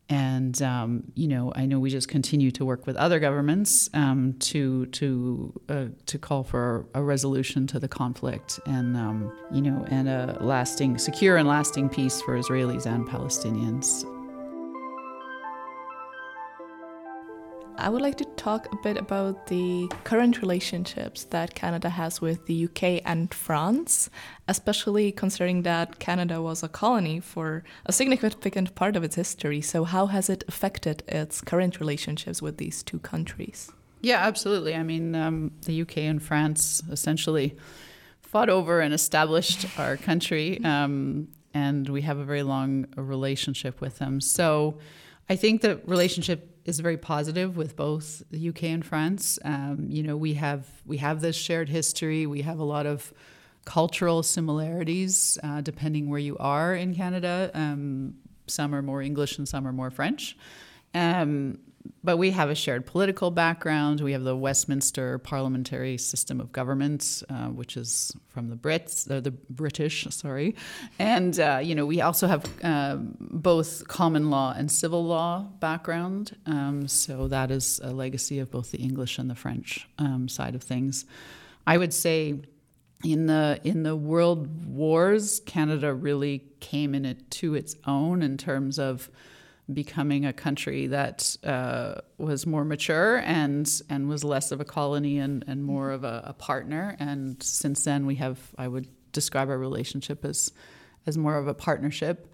[0.08, 4.34] And um, you know, I know we just continue to work with other governments um,
[4.40, 9.84] to to uh, to call for a resolution to the conflict, and um, you know,
[9.88, 14.04] and a lasting, secure and lasting peace for Israelis and Palestinians.
[17.80, 22.44] I would like to talk a bit about the current relationships that Canada has with
[22.44, 24.10] the UK and France,
[24.48, 29.62] especially considering that Canada was a colony for a significant part of its history.
[29.62, 33.72] So, how has it affected its current relationships with these two countries?
[34.02, 34.74] Yeah, absolutely.
[34.74, 37.56] I mean, um, the UK and France essentially
[38.20, 43.98] fought over and established our country, um, and we have a very long relationship with
[43.98, 44.20] them.
[44.20, 44.78] So,
[45.30, 49.38] I think the relationship is very positive with both the UK and France.
[49.44, 52.26] Um, you know, we have we have this shared history.
[52.26, 53.14] We have a lot of
[53.64, 57.52] cultural similarities uh, depending where you are in Canada.
[57.54, 58.14] Um,
[58.48, 60.36] some are more English and some are more French.
[60.94, 61.58] Um,
[62.02, 64.00] but we have a shared political background.
[64.00, 69.20] We have the Westminster parliamentary system of government, uh, which is from the Brits, uh,
[69.20, 70.54] the British, sorry,
[70.98, 76.36] and uh, you know we also have um, both common law and civil law background.
[76.46, 80.54] Um, so that is a legacy of both the English and the French um, side
[80.54, 81.04] of things.
[81.66, 82.40] I would say
[83.04, 88.36] in the in the world wars, Canada really came in it to its own in
[88.36, 89.10] terms of
[89.74, 95.18] becoming a country that uh, was more mature and and was less of a colony
[95.18, 96.96] and, and more of a, a, partner.
[96.98, 100.52] And since then, we have I would describe our relationship as
[101.06, 102.32] as more of a partnership.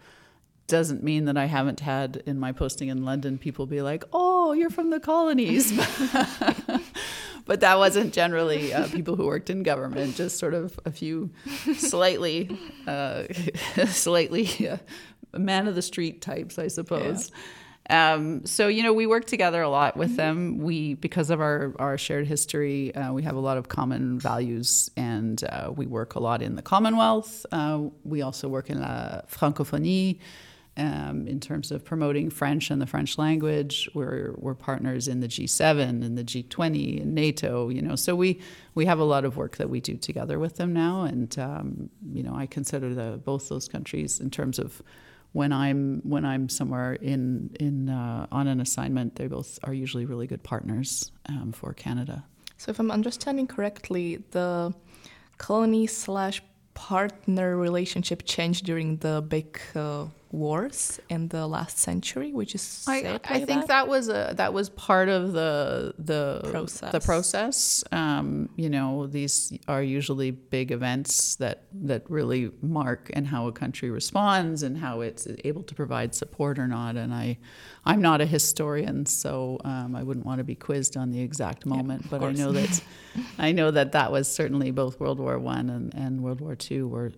[0.66, 4.52] Doesn't mean that I haven't had in my posting in London people be like, "Oh,
[4.52, 5.72] you're from the colonies."
[7.46, 10.16] but that wasn't generally uh, people who worked in government.
[10.16, 11.30] Just sort of a few
[11.76, 13.24] slightly, uh,
[13.86, 14.78] slightly uh,
[15.38, 17.30] man of the street types, I suppose.
[17.30, 17.36] Yeah.
[17.88, 20.58] Um, so you know, we work together a lot with them.
[20.58, 24.90] We because of our our shared history, uh, we have a lot of common values,
[24.96, 27.46] and uh, we work a lot in the Commonwealth.
[27.52, 30.18] Uh, we also work in la francophonie.
[30.78, 35.28] Um, in terms of promoting French and the French language, we're we're partners in the
[35.28, 37.70] G7 and the G20 and NATO.
[37.70, 38.40] You know, so we
[38.74, 41.88] we have a lot of work that we do together with them now, and um,
[42.12, 44.82] you know, I consider the both those countries in terms of
[45.36, 50.06] when I'm when I'm somewhere in in uh, on an assignment, they both are usually
[50.06, 52.24] really good partners um, for Canada.
[52.56, 54.72] So, if I'm understanding correctly, the
[55.36, 62.54] colony slash partner relationship changed during the big uh, wars in the last century, which
[62.54, 63.68] is I, I think that?
[63.68, 63.88] that?
[63.88, 66.92] was a that was part of the the process.
[66.92, 67.84] The process.
[67.90, 73.52] Um, you know, these are usually big events that that really mark and how a
[73.52, 76.96] country responds and how it's able to provide support or not.
[76.96, 77.38] And I,
[77.84, 81.66] I'm not a historian, so um, I wouldn't want to be quizzed on the exact
[81.66, 82.02] moment.
[82.02, 82.82] Yeah, but I know that
[83.38, 86.88] I know that that was certainly both World War One and, and World War Two
[86.88, 87.12] were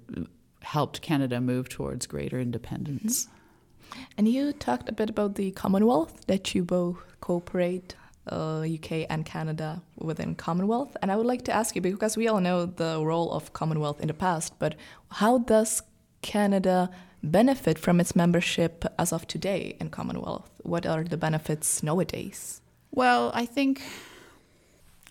[0.62, 3.26] helped Canada move towards greater independence.
[3.26, 4.02] Mm-hmm.
[4.16, 7.94] And you talked a bit about the Commonwealth that you both cooperate,
[8.30, 10.96] uh, UK and Canada within Commonwealth.
[11.00, 14.00] And I would like to ask you because we all know the role of Commonwealth
[14.00, 14.74] in the past, but
[15.12, 15.82] how does
[16.22, 16.90] Canada
[17.22, 20.50] benefit from its membership as of today in Commonwealth?
[20.62, 22.60] What are the benefits nowadays?
[22.90, 23.82] Well, I think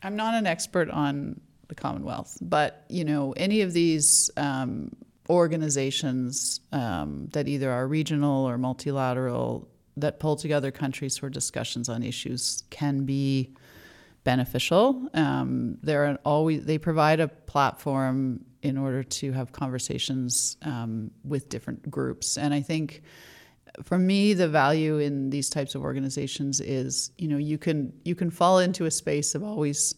[0.03, 4.95] I'm not an expert on the Commonwealth, but you know, any of these um,
[5.29, 12.03] organizations um, that either are regional or multilateral that pull together countries for discussions on
[12.03, 13.53] issues can be
[14.23, 15.09] beneficial.
[15.13, 21.89] Um, they're always they provide a platform in order to have conversations um, with different
[21.89, 23.01] groups, and I think
[23.83, 28.15] for me the value in these types of organizations is you know you can you
[28.15, 29.95] can fall into a space of always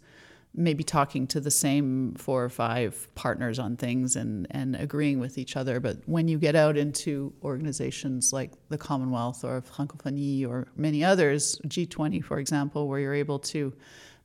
[0.53, 5.37] maybe talking to the same four or five partners on things and, and agreeing with
[5.37, 5.79] each other.
[5.79, 11.59] But when you get out into organizations like the Commonwealth or Francophonie or many others,
[11.67, 13.73] G20, for example, where you're able to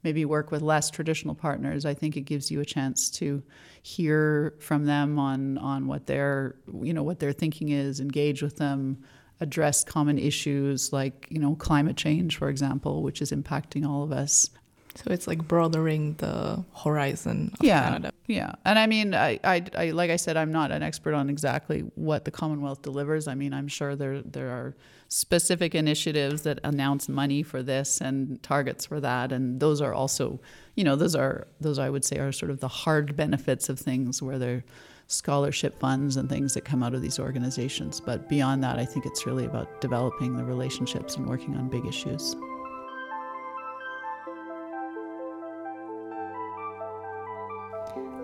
[0.03, 3.43] maybe work with less traditional partners, I think it gives you a chance to
[3.83, 8.57] hear from them on on what their you know what their thinking is, engage with
[8.57, 9.03] them,
[9.41, 14.13] address common issues like you know climate change, for example, which is impacting all of
[14.13, 14.51] us.
[14.97, 18.13] So it's like broadening the horizon of yeah, Canada.
[18.27, 21.29] Yeah, and I mean, I, I, I, like I said, I'm not an expert on
[21.29, 23.27] exactly what the Commonwealth delivers.
[23.27, 24.77] I mean, I'm sure there there are
[25.09, 30.41] specific initiatives that announce money for this and targets for that, and those are also,
[30.77, 33.81] you know, those are those I would say are sort of the hard benefits of
[33.81, 34.65] things where they're
[35.07, 38.01] scholarship funds and things that come out of these organizations.
[38.01, 41.85] But beyond that, I think it's really about developing the relationships and working on big
[41.85, 42.35] issues.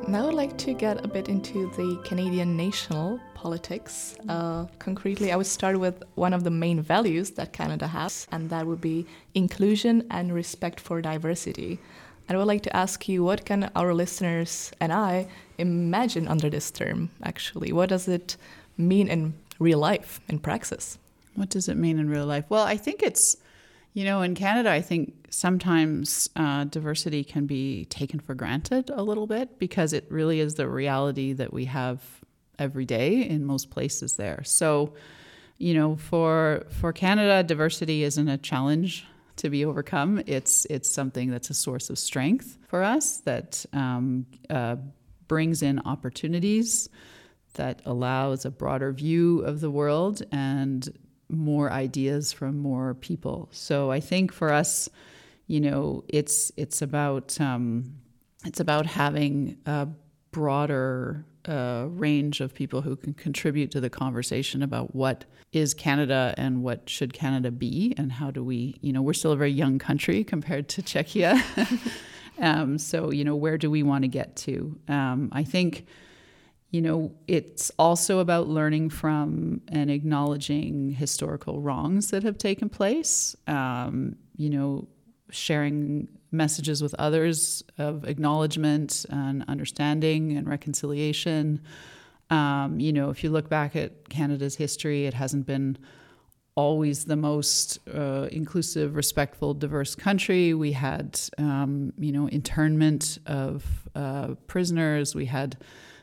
[0.08, 4.16] Now I'd like to get a bit into the Canadian national politics.
[4.28, 8.50] Uh, concretely, I would start with one of the main values that Canada has, and
[8.50, 11.78] that would be inclusion and respect for diversity.
[12.28, 16.50] And I would like to ask you what can our listeners and I imagine under
[16.50, 17.72] this term, actually?
[17.72, 18.36] What does it
[18.76, 20.98] mean in real life, in praxis?
[21.34, 22.44] What does it mean in real life?
[22.48, 23.36] Well, I think it's
[23.92, 29.02] you know, in Canada, I think sometimes uh, diversity can be taken for granted a
[29.02, 32.02] little bit because it really is the reality that we have
[32.58, 34.42] every day in most places there.
[34.44, 34.94] So,
[35.58, 40.22] you know, for for Canada, diversity isn't a challenge to be overcome.
[40.26, 44.76] It's it's something that's a source of strength for us that um, uh,
[45.26, 46.88] brings in opportunities
[47.54, 50.88] that allows a broader view of the world and
[51.30, 53.48] more ideas from more people.
[53.52, 54.88] So I think for us,
[55.46, 57.94] you know, it's it's about um,
[58.44, 59.88] it's about having a
[60.32, 66.34] broader uh, range of people who can contribute to the conversation about what is Canada
[66.36, 69.50] and what should Canada be and how do we, you know, we're still a very
[69.50, 71.42] young country compared to Czechia.
[72.40, 74.78] um, so, you know, where do we want to get to?
[74.88, 75.86] Um, I think
[76.70, 83.34] you know, it's also about learning from and acknowledging historical wrongs that have taken place.
[83.46, 84.86] Um, you know,
[85.30, 91.60] sharing messages with others of acknowledgement and understanding and reconciliation.
[92.30, 95.76] Um, you know, if you look back at Canada's history, it hasn't been
[96.54, 100.54] always the most uh, inclusive, respectful, diverse country.
[100.54, 105.14] We had, um, you know, internment of uh, prisoners.
[105.14, 105.56] We had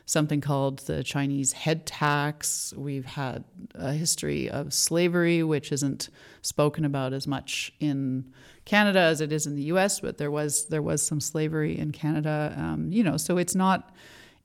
[0.08, 2.72] something called the Chinese head tax.
[2.74, 3.44] We've had
[3.74, 6.08] a history of slavery, which isn't
[6.40, 8.32] spoken about as much in
[8.64, 10.00] Canada as it is in the U.S.
[10.00, 12.54] But there was there was some slavery in Canada.
[12.56, 13.94] Um, you know, so it's not.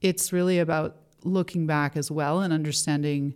[0.02, 3.34] It's really about looking back as well and understanding.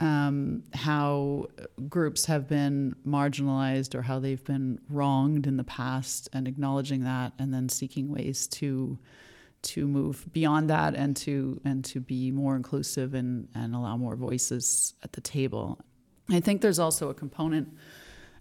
[0.00, 1.46] Um, how
[1.88, 7.34] groups have been marginalized or how they've been wronged in the past and acknowledging that
[7.38, 8.98] and then seeking ways to
[9.62, 14.16] to move beyond that and to and to be more inclusive and, and allow more
[14.16, 15.78] voices at the table.
[16.30, 17.68] I think there's also a component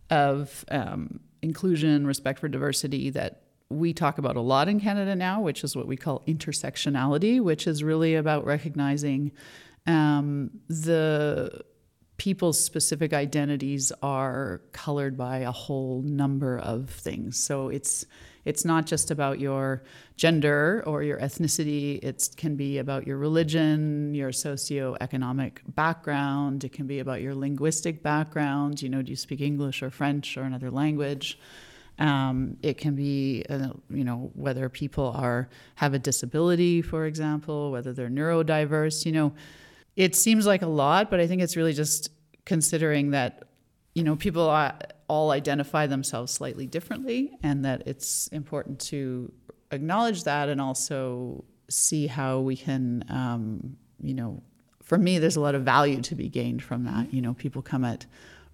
[0.10, 5.42] of um, inclusion, respect for diversity that we talk about a lot in Canada now,
[5.42, 9.32] which is what we call intersectionality, which is really about recognizing
[9.88, 11.62] um, the
[12.22, 17.36] people's specific identities are colored by a whole number of things.
[17.44, 18.06] So it's
[18.46, 19.82] it's not just about your
[20.18, 21.98] gender or your ethnicity.
[22.04, 26.64] It can be about your religion, your socioeconomic background.
[26.64, 28.84] It can be about your linguistic background.
[28.84, 31.40] You know, do you speak English or French or another language?
[31.98, 37.72] Um, it can be, uh, you know, whether people are have a disability, for example,
[37.72, 39.08] whether they're neurodiverse.
[39.08, 39.34] You know,
[39.96, 42.10] it seems like a lot, but I think it's really just
[42.46, 43.44] considering that,
[43.94, 44.50] you know, people
[45.08, 49.32] all identify themselves slightly differently, and that it's important to
[49.72, 54.42] acknowledge that and also see how we can, um, you know,
[54.82, 57.14] for me, there's a lot of value to be gained from that.
[57.14, 58.06] You know, people come at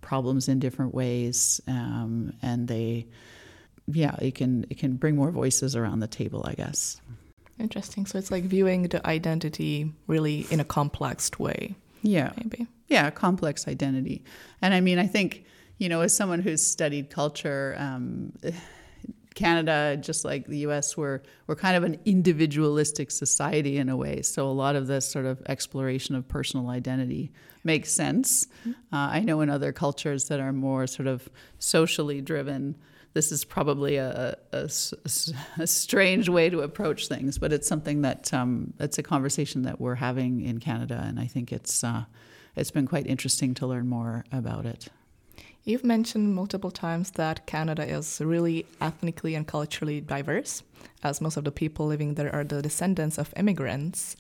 [0.01, 3.07] problems in different ways, um, and they,
[3.87, 7.01] yeah, it can it can bring more voices around the table, I guess.
[7.59, 8.05] Interesting.
[8.05, 11.75] So it's like viewing the identity really in a complex way.
[12.03, 12.67] Yeah, maybe.
[12.87, 14.23] Yeah, complex identity,
[14.61, 15.45] and I mean, I think
[15.77, 18.33] you know, as someone who's studied culture, um,
[19.35, 24.23] Canada, just like the U.S., we're we're kind of an individualistic society in a way.
[24.23, 27.31] So a lot of this sort of exploration of personal identity
[27.63, 28.47] makes sense.
[28.67, 28.95] Mm-hmm.
[28.95, 31.29] Uh, I know in other cultures that are more sort of
[31.59, 32.75] socially driven,
[33.17, 34.69] this is probably a, a,
[35.57, 39.81] a, strange way to approach things, but it's something that um, it's a conversation that
[39.81, 42.03] we're having in Canada, and I think it's uh,
[42.55, 44.89] it's been quite interesting to learn more about it.
[45.63, 50.61] You've mentioned multiple times that Canada is really ethnically and culturally diverse,
[51.01, 54.15] as most of the people living there are the descendants of immigrants.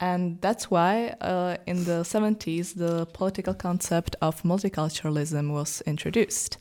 [0.00, 6.58] And that's why uh, in the 70s, the political concept of multiculturalism was introduced.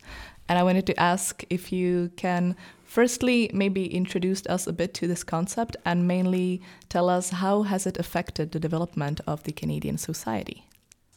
[0.49, 5.07] And I wanted to ask if you can firstly maybe introduce us a bit to
[5.07, 9.97] this concept and mainly tell us how has it affected the development of the Canadian
[9.97, 10.67] society?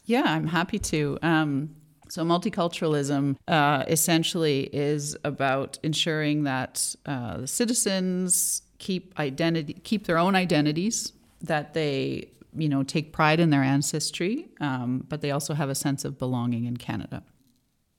[0.04, 1.18] Yeah, I'm happy to.
[1.22, 1.74] Um,
[2.08, 10.16] so, multiculturalism uh, essentially is about ensuring that uh, the citizens keep identity, keep their
[10.16, 11.12] own identities,
[11.42, 15.74] that they, you know, take pride in their ancestry, um, but they also have a
[15.74, 17.22] sense of belonging in Canada.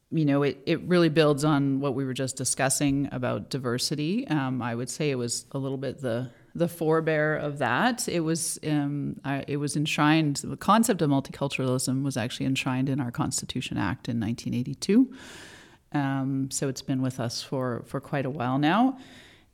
[0.09, 4.25] You know, it, it really builds on what we were just discussing about diversity.
[4.27, 8.07] Um, I would say it was a little bit the the forebear of that.
[8.07, 10.37] It was um, I, it was enshrined.
[10.37, 15.13] The concept of multiculturalism was actually enshrined in our Constitution Act in 1982.
[15.93, 18.97] Um, so it's been with us for for quite a while now.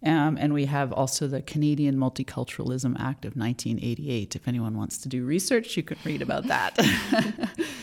[0.06, 4.36] Um, and we have also the Canadian Multiculturalism Act of 1988.
[4.36, 6.78] If anyone wants to do research, you can read about that.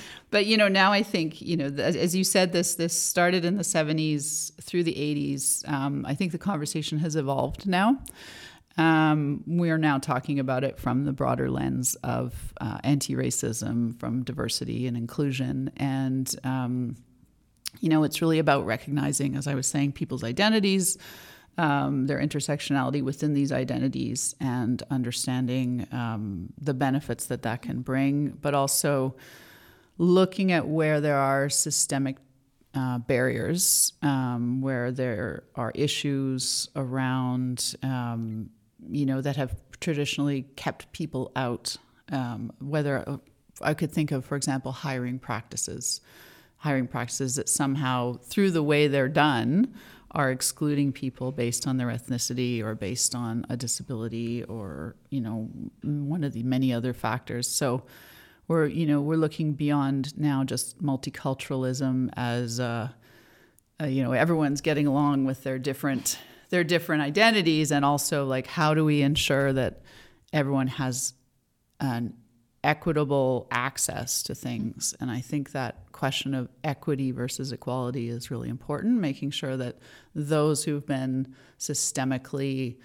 [0.31, 3.57] but you know, now I think you know, as you said, this this started in
[3.57, 5.67] the 70s through the 80s.
[5.69, 7.99] Um, I think the conversation has evolved now.
[8.77, 13.99] Um, we are now talking about it from the broader lens of uh, anti racism,
[13.99, 15.71] from diversity and inclusion.
[15.77, 16.97] And, um,
[17.81, 20.97] you know, it's really about recognizing, as I was saying, people's identities,
[21.59, 28.31] um, their intersectionality within these identities, and understanding um, the benefits that that can bring,
[28.41, 29.15] but also
[29.99, 32.17] looking at where there are systemic
[32.75, 38.49] uh, barriers, um, where there are issues around um,
[38.89, 41.77] you know, that have traditionally kept people out.
[42.13, 43.19] Um, whether uh,
[43.63, 46.01] I could think of, for example, hiring practices,
[46.57, 49.75] hiring practices that somehow, through the way they're done,
[50.13, 55.49] are excluding people based on their ethnicity or based on a disability or you know
[55.83, 57.49] one of the many other factors.
[57.49, 57.85] So
[58.51, 62.89] we're you know we're looking beyond now just multiculturalism as uh,
[63.81, 66.19] uh, you know everyone's getting along with their different
[66.51, 69.83] their different identities and also like how do we ensure that
[70.33, 71.15] everyone has
[71.79, 72.13] an
[72.65, 78.49] equitable access to things and i think that question of equity versus equality is really
[78.49, 79.77] important making sure that
[80.15, 82.77] those who've been systemically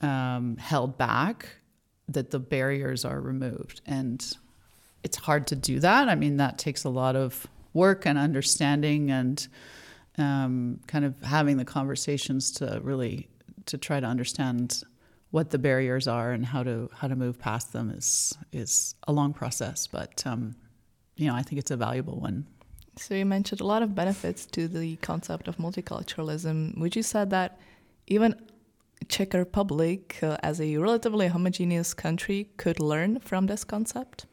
[0.00, 1.48] um, held back
[2.08, 4.36] that the barriers are removed and
[5.04, 9.10] it's hard to do that i mean that takes a lot of work and understanding
[9.10, 9.48] and
[10.18, 13.28] um, kind of having the conversations to really
[13.66, 14.82] to try to understand
[15.30, 19.12] what the barriers are and how to how to move past them is is a
[19.12, 20.56] long process, but um,
[21.16, 22.46] you know I think it's a valuable one.
[22.98, 26.78] So you mentioned a lot of benefits to the concept of multiculturalism.
[26.78, 27.58] Would you say that
[28.06, 28.34] even
[29.08, 34.26] Czech Republic, uh, as a relatively homogeneous country, could learn from this concept?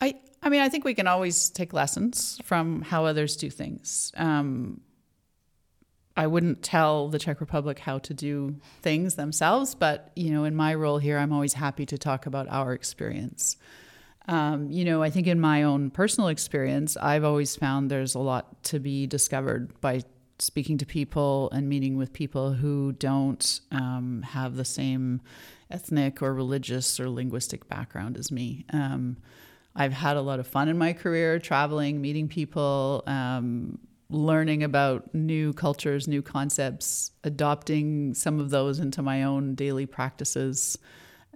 [0.00, 4.12] I I mean, I think we can always take lessons from how others do things.
[4.16, 4.82] Um,
[6.16, 10.54] I wouldn't tell the Czech Republic how to do things themselves, but you know, in
[10.54, 13.56] my role here, I'm always happy to talk about our experience.
[14.28, 18.18] Um, you know, I think in my own personal experience, I've always found there's a
[18.18, 20.02] lot to be discovered by
[20.38, 25.20] speaking to people and meeting with people who don't um, have the same
[25.70, 28.64] ethnic or religious or linguistic background as me.
[28.72, 29.16] Um,
[29.74, 33.78] I've had a lot of fun in my career, traveling, meeting people, um,
[34.10, 40.78] learning about new cultures, new concepts, adopting some of those into my own daily practices.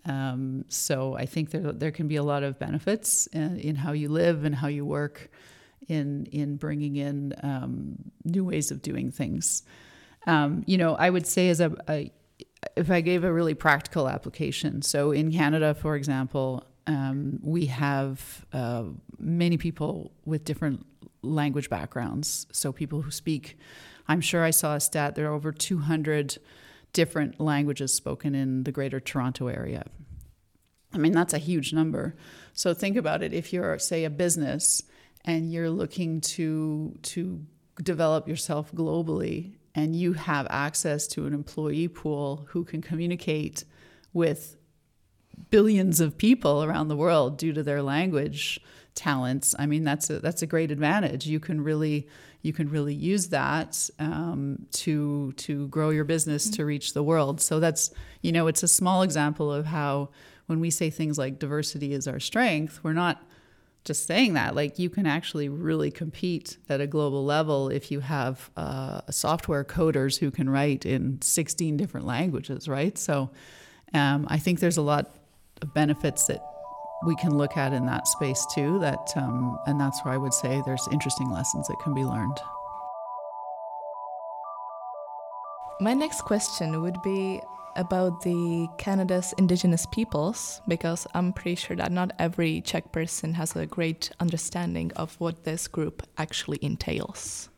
[0.04, 3.92] Um, so I think there there can be a lot of benefits in, in, how
[3.92, 5.30] you live and how you work,
[5.88, 9.62] in in bringing in um, new ways of doing things.
[10.26, 12.10] Um, you know, I would say as a, a
[12.76, 14.82] if I gave a really practical application.
[14.82, 18.84] So in Canada, for example, um, we have uh,
[19.18, 20.86] many people with different
[21.22, 22.46] language backgrounds.
[22.52, 23.58] So people who speak,
[24.08, 26.38] I'm sure I saw a stat, there are over 200
[26.92, 29.84] different languages spoken in the greater Toronto area.
[30.94, 32.14] I mean, that's a huge number.
[32.52, 33.32] So think about it.
[33.32, 34.82] If you're, say, a business
[35.24, 37.40] and you're looking to, to
[37.82, 43.64] develop yourself globally and you have access to an employee pool who can communicate
[44.12, 44.56] with
[45.50, 48.60] billions of people around the world due to their language
[48.94, 49.54] talents.
[49.58, 51.26] I mean, that's a that's a great advantage.
[51.26, 52.08] You can really
[52.42, 57.40] you can really use that um, to to grow your business to reach the world.
[57.40, 57.90] So that's
[58.20, 60.10] you know it's a small example of how
[60.46, 63.22] when we say things like diversity is our strength, we're not
[63.84, 68.00] just saying that, like you can actually really compete at a global level if you
[68.00, 72.96] have uh, software coders who can write in 16 different languages, right?
[72.96, 73.30] So
[73.92, 75.12] um, I think there's a lot
[75.62, 76.40] of benefits that
[77.04, 78.78] we can look at in that space too.
[78.78, 82.38] That um, and that's where I would say there's interesting lessons that can be learned.
[85.80, 87.40] My next question would be
[87.76, 93.56] about the Canada's Indigenous peoples because I'm pretty sure that not every Czech person has
[93.56, 97.48] a great understanding of what this group actually entails.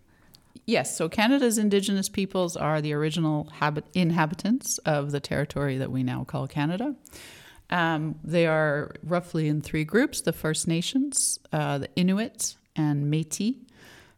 [0.66, 6.02] Yes, so Canada's Indigenous peoples are the original habit- inhabitants of the territory that we
[6.02, 6.94] now call Canada.
[7.70, 13.54] Um, they are roughly in three groups the First Nations, uh, the Inuit, and Metis.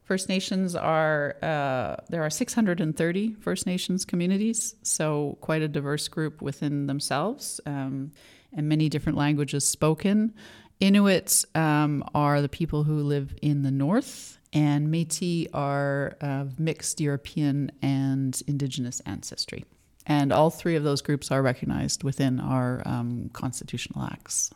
[0.03, 6.41] First Nations are, uh, there are 630 First Nations communities, so quite a diverse group
[6.41, 8.13] within themselves, um,
[8.53, 10.33] and many different languages spoken.
[10.79, 17.01] Inuits um, are the people who live in the north, and Metis are of mixed
[17.01, 19.65] European and Indigenous ancestry.
[20.07, 24.53] And all three of those groups are recognized within our um, constitutional acts.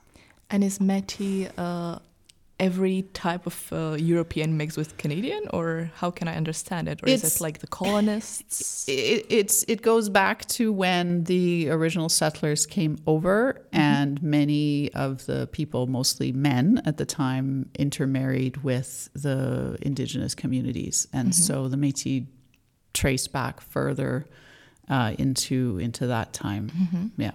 [0.48, 1.98] And is Metis uh,
[2.60, 7.00] every type of uh, European mixed with Canadian, or how can I understand it?
[7.02, 8.86] Or it's, is it like the colonists?
[8.86, 13.80] It, it's it goes back to when the original settlers came over, mm-hmm.
[13.80, 21.08] and many of the people, mostly men at the time, intermarried with the indigenous communities,
[21.12, 21.42] and mm-hmm.
[21.42, 22.26] so the Métis
[22.92, 24.26] trace back further
[24.90, 26.70] uh, into into that time.
[26.70, 27.22] Mm-hmm.
[27.22, 27.32] Yeah,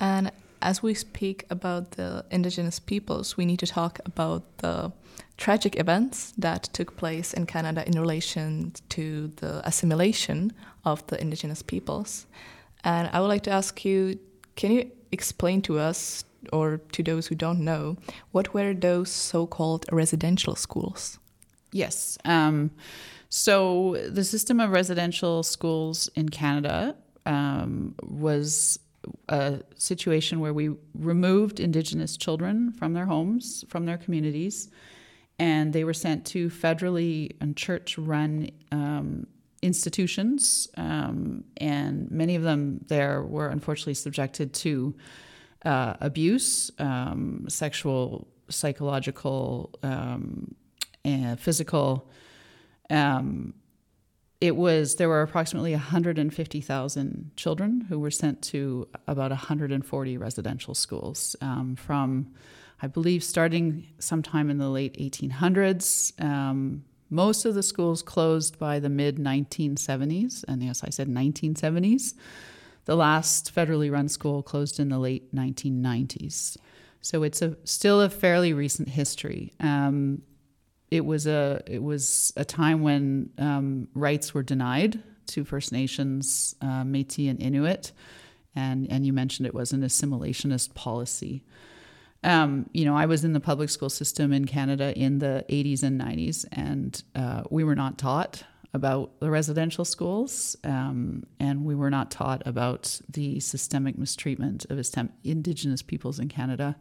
[0.00, 4.90] and as we speak about the indigenous peoples, we need to talk about the
[5.36, 10.52] tragic events that took place in Canada in relation to the assimilation
[10.84, 12.26] of the indigenous peoples.
[12.82, 14.18] And I would like to ask you
[14.56, 17.96] can you explain to us, or to those who don't know,
[18.32, 21.18] what were those so called residential schools?
[21.72, 22.18] Yes.
[22.24, 22.70] Um,
[23.36, 26.94] so the system of residential schools in Canada
[27.26, 28.78] um, was
[29.28, 34.70] a situation where we removed Indigenous children from their homes, from their communities,
[35.40, 39.26] and they were sent to federally and church run um,
[39.62, 40.68] institutions.
[40.76, 44.94] Um, and many of them there were unfortunately subjected to
[45.64, 50.54] uh, abuse, um, sexual, psychological, um,
[51.04, 52.08] and physical.
[52.90, 53.54] Um,
[54.40, 61.34] it was there were approximately 150,000 children who were sent to about 140 residential schools
[61.40, 62.32] um, from,
[62.82, 66.20] I believe, starting sometime in the late 1800s.
[66.22, 72.14] Um, most of the schools closed by the mid 1970s, and yes, I said 1970s.
[72.84, 76.58] The last federally run school closed in the late 1990s.
[77.00, 79.52] So it's a still a fairly recent history.
[79.60, 80.22] Um,
[80.94, 86.54] it was a it was a time when um, rights were denied to First Nations,
[86.60, 87.90] uh, Métis, and Inuit,
[88.54, 91.42] and and you mentioned it was an assimilationist policy.
[92.22, 95.82] Um, you know, I was in the public school system in Canada in the 80s
[95.82, 101.74] and 90s, and uh, we were not taught about the residential schools, um, and we
[101.74, 104.78] were not taught about the systemic mistreatment of
[105.24, 106.76] Indigenous peoples in Canada.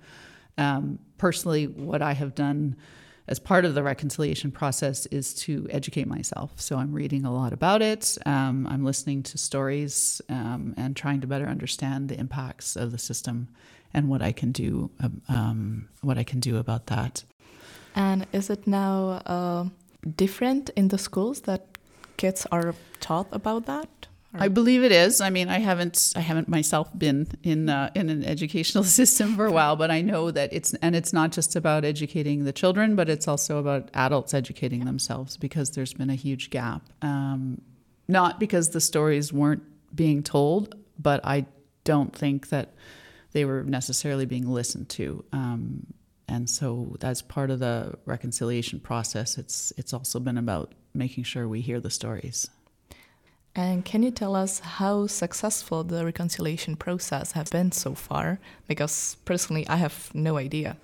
[0.57, 2.77] Um, personally, what I have done
[3.27, 6.59] as part of the reconciliation process is to educate myself.
[6.59, 8.17] So I'm reading a lot about it.
[8.25, 12.97] Um, I'm listening to stories um, and trying to better understand the impacts of the
[12.97, 13.47] system
[13.93, 14.91] and what I can do.
[14.99, 17.23] Um, um what I can do about that.
[17.95, 19.65] And is it now uh,
[20.17, 21.77] different in the schools that
[22.17, 24.07] kids are taught about that?
[24.33, 25.21] I believe it is.
[25.21, 29.45] I mean, I haven't I haven't myself been in uh, in an educational system for
[29.45, 32.95] a while, but I know that it's and it's not just about educating the children,
[32.95, 36.81] but it's also about adults educating themselves because there's been a huge gap.
[37.01, 37.61] Um,
[38.07, 39.63] not because the stories weren't
[39.95, 41.45] being told, but I
[41.83, 42.73] don't think that
[43.33, 45.23] they were necessarily being listened to.
[45.31, 45.87] Um,
[46.27, 49.37] and so that's part of the reconciliation process.
[49.37, 52.49] It's it's also been about making sure we hear the stories.
[53.55, 58.39] And can you tell us how successful the reconciliation process has been so far?
[58.67, 60.77] Because personally, I have no idea.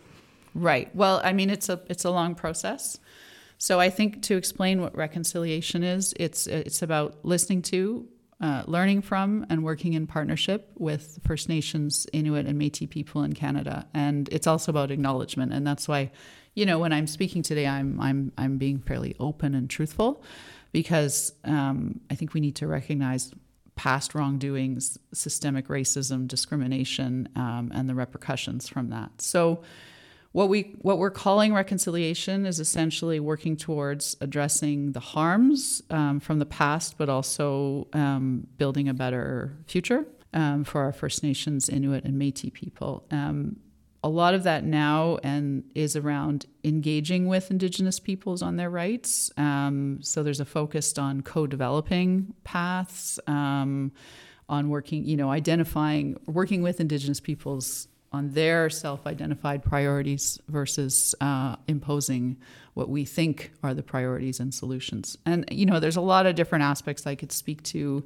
[0.53, 0.93] Right.
[0.95, 2.99] Well, I mean, it's a it's a long process.
[3.57, 8.07] So I think to explain what reconciliation is, it's it's about listening to,
[8.39, 13.33] uh, learning from, and working in partnership with First Nations, Inuit, and Métis people in
[13.33, 13.87] Canada.
[13.93, 16.11] And it's also about acknowledgement, and that's why,
[16.53, 20.23] you know, when I'm speaking today, I'm I'm I'm being fairly open and truthful
[20.71, 23.31] because um, I think we need to recognize
[23.75, 29.09] past wrongdoings, systemic racism, discrimination, um, and the repercussions from that.
[29.21, 29.63] So,
[30.31, 36.39] what we what we're calling reconciliation is essentially working towards addressing the harms um, from
[36.39, 42.03] the past, but also um, building a better future um, for our First Nations, Inuit,
[42.03, 43.07] and Métis people.
[44.01, 49.31] A lot of that now and is around engaging with Indigenous peoples on their rights.
[49.35, 53.91] Um, so there's a focus on co-developing paths, um,
[54.47, 61.55] on working, you know, identifying, working with Indigenous peoples on their self-identified priorities versus uh,
[61.67, 62.37] imposing
[62.73, 65.17] what we think are the priorities and solutions.
[65.25, 68.03] And you know, there's a lot of different aspects I could speak to.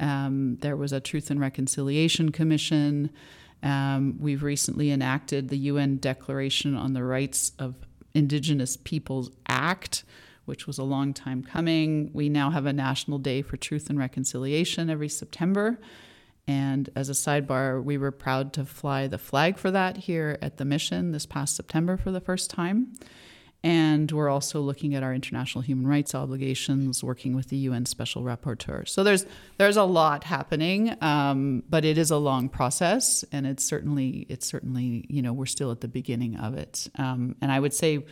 [0.00, 3.10] Um, there was a Truth and Reconciliation Commission.
[3.62, 7.74] Um, we've recently enacted the UN Declaration on the Rights of
[8.14, 10.04] Indigenous Peoples Act,
[10.44, 12.10] which was a long time coming.
[12.12, 15.78] We now have a National Day for Truth and Reconciliation every September.
[16.46, 20.56] And as a sidebar, we were proud to fly the flag for that here at
[20.56, 22.94] the mission this past September for the first time.
[23.64, 28.22] And we're also looking at our international human rights obligations, working with the UN Special
[28.22, 28.88] Rapporteur.
[28.88, 33.64] So there's there's a lot happening, um, but it is a long process, and it's
[33.64, 36.88] certainly it's certainly you know we're still at the beginning of it.
[36.96, 38.04] Um, and I would say,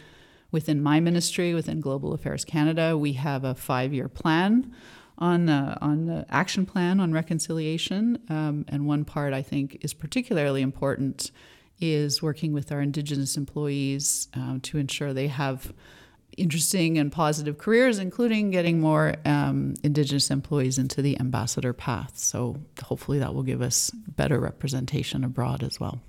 [0.51, 4.75] within my ministry, within Global Affairs Canada, we have a five year plan
[5.19, 8.19] on the, on the action plan on reconciliation.
[8.29, 11.31] Um, and one part I think is particularly important
[11.81, 15.73] is working with our Indigenous employees um, to ensure they have
[16.37, 22.19] interesting and positive careers, including getting more um, Indigenous employees into the ambassador path.
[22.19, 26.01] So hopefully that will give us better representation abroad as well.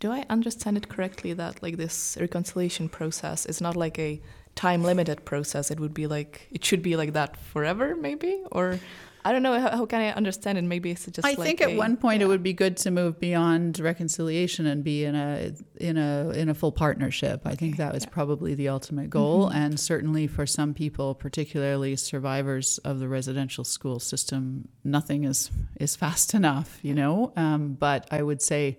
[0.00, 4.20] Do I understand it correctly that like this reconciliation process is not like a
[4.54, 8.78] time limited process it would be like it should be like that forever maybe or
[9.26, 10.64] I don't know how, how can I understand it.
[10.64, 11.24] Maybe it's just.
[11.24, 12.26] I like think at a, one point yeah.
[12.26, 16.48] it would be good to move beyond reconciliation and be in a in a in
[16.50, 17.42] a full partnership.
[17.46, 18.10] I think that was yeah.
[18.10, 19.56] probably the ultimate goal, Mm-hmm.
[19.56, 25.50] and certainly for some people, particularly survivors of the residential school system, nothing is
[25.80, 26.78] is fast enough.
[26.82, 28.78] You know, um, but I would say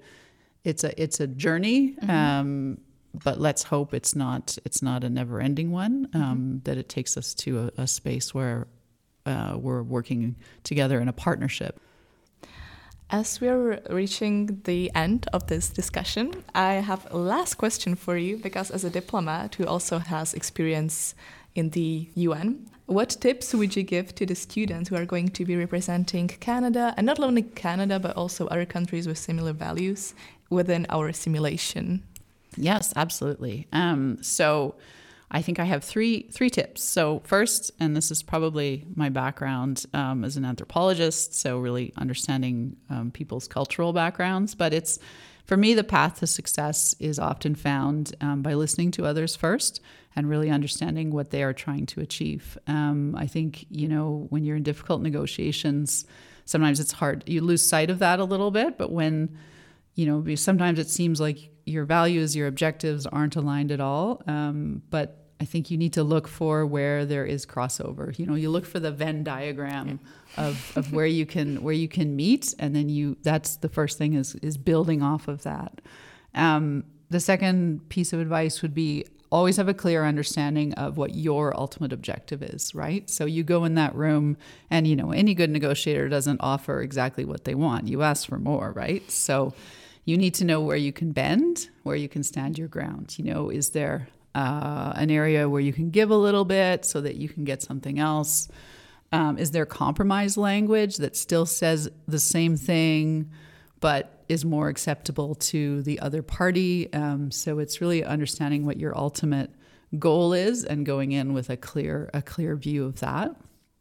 [0.64, 1.93] it's a it's a journey.
[1.93, 2.10] Mm-hmm.
[2.12, 2.78] Um,
[3.24, 6.08] but let's hope it's not it's not a never ending one.
[6.08, 6.22] Mm-hmm.
[6.22, 8.68] Um, That it takes us to a, a space where
[9.26, 11.80] uh, we're working together in a partnership.
[13.10, 18.38] As we're reaching the end of this discussion, I have a last question for you
[18.38, 21.14] because, as a diplomat who also has experience
[21.54, 25.46] in the UN, what tips would you give to the students who are going to
[25.46, 30.16] be representing Canada, and not only Canada, but also other countries with similar values
[30.50, 32.04] within our simulation?
[32.58, 33.68] Yes, absolutely.
[33.72, 34.76] Um, so
[35.36, 36.82] I think I have three three tips.
[36.82, 42.78] So first, and this is probably my background um, as an anthropologist, so really understanding
[42.90, 44.56] um, people's cultural backgrounds.
[44.56, 44.98] But it's
[45.44, 49.82] for me the path to success is often found um, by listening to others first
[50.16, 52.58] and really understanding what they are trying to achieve.
[52.68, 56.06] Um, I think you know when you're in difficult negotiations,
[56.46, 57.26] sometimes it's hard.
[57.28, 59.38] You lose sight of that a little bit, but when
[59.96, 64.22] you know, sometimes it seems like your values, your objectives aren't aligned at all.
[64.28, 68.18] Um, but I think you need to look for where there is crossover.
[68.18, 70.00] You know, you look for the Venn diagram
[70.38, 73.98] of, of where you can where you can meet, and then you that's the first
[73.98, 75.82] thing is is building off of that.
[76.34, 81.14] Um, the second piece of advice would be always have a clear understanding of what
[81.16, 83.10] your ultimate objective is, right?
[83.10, 84.38] So you go in that room
[84.70, 87.88] and you know any good negotiator doesn't offer exactly what they want.
[87.88, 89.10] You ask for more, right?
[89.12, 89.54] So
[90.06, 93.18] you need to know where you can bend, where you can stand your ground.
[93.18, 97.02] You know, is there uh, an area where you can give a little bit so
[97.02, 98.50] that you can get something else?
[99.12, 103.32] Um, is there compromise language that still says the same thing,
[103.80, 106.92] but is more acceptable to the other party?
[106.94, 109.52] Um, so it's really understanding what your ultimate
[109.98, 113.32] goal is and going in with a clear a clear view of that.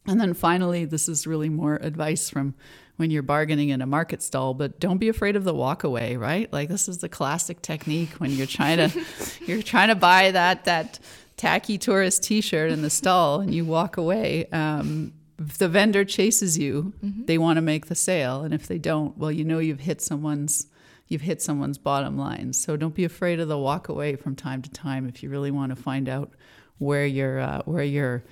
[0.06, 2.54] And then finally, this is really more advice from
[2.96, 6.16] when you're bargaining in a market stall, but don't be afraid of the walk away,
[6.16, 6.52] right?
[6.52, 9.04] Like this is the classic technique when you're trying to
[9.46, 10.98] you're trying to buy that that
[11.36, 14.46] tacky tourist t-shirt in the stall and you walk away.
[14.52, 17.24] Um, if the vendor chases you, Mm-hmm.
[17.24, 20.00] they want to make the sale, and if they don't, well, you know you've hit
[20.00, 20.68] someone's
[21.08, 22.52] you've hit someone's bottom line.
[22.52, 25.50] So don't be afraid of the walk away from time to time if you really
[25.50, 26.30] want to find out
[26.78, 28.22] where your uh, where your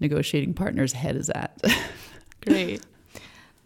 [0.00, 1.62] negotiating partner's head is at.
[2.46, 2.82] Great.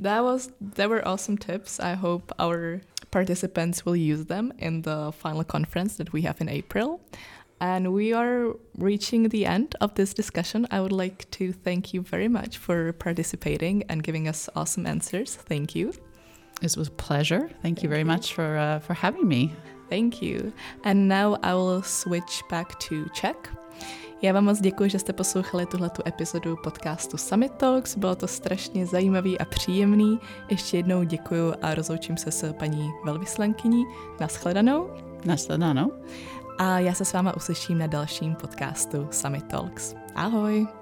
[0.03, 1.79] That was there were awesome tips.
[1.79, 2.81] I hope our
[3.13, 7.01] participants will use them in the final conference that we have in April.
[7.61, 10.67] And we are reaching the end of this discussion.
[10.73, 15.37] I would like to thank you very much for participating and giving us awesome answers.
[15.37, 15.93] Thank you.
[16.61, 17.49] This was a pleasure.
[17.63, 19.53] Thank, you very much for uh, for having me.
[19.89, 20.53] Thank you.
[20.83, 23.37] And now I will switch back to Czech.
[24.23, 27.97] Já vám moc děkuji, že jste poslouchali tuhletu epizodu podcastu Summit Talks.
[27.97, 30.21] Bylo to strašně zajímavý a příjemný.
[30.51, 33.85] Ještě jednou děkuji a rozloučím se s paní velvyslankyní.
[34.21, 34.91] Naschledanou.
[35.25, 35.93] Naschledanou.
[36.59, 39.95] A já se s váma uslyším na dalším podcastu Summit Talks.
[40.15, 40.82] Ahoj!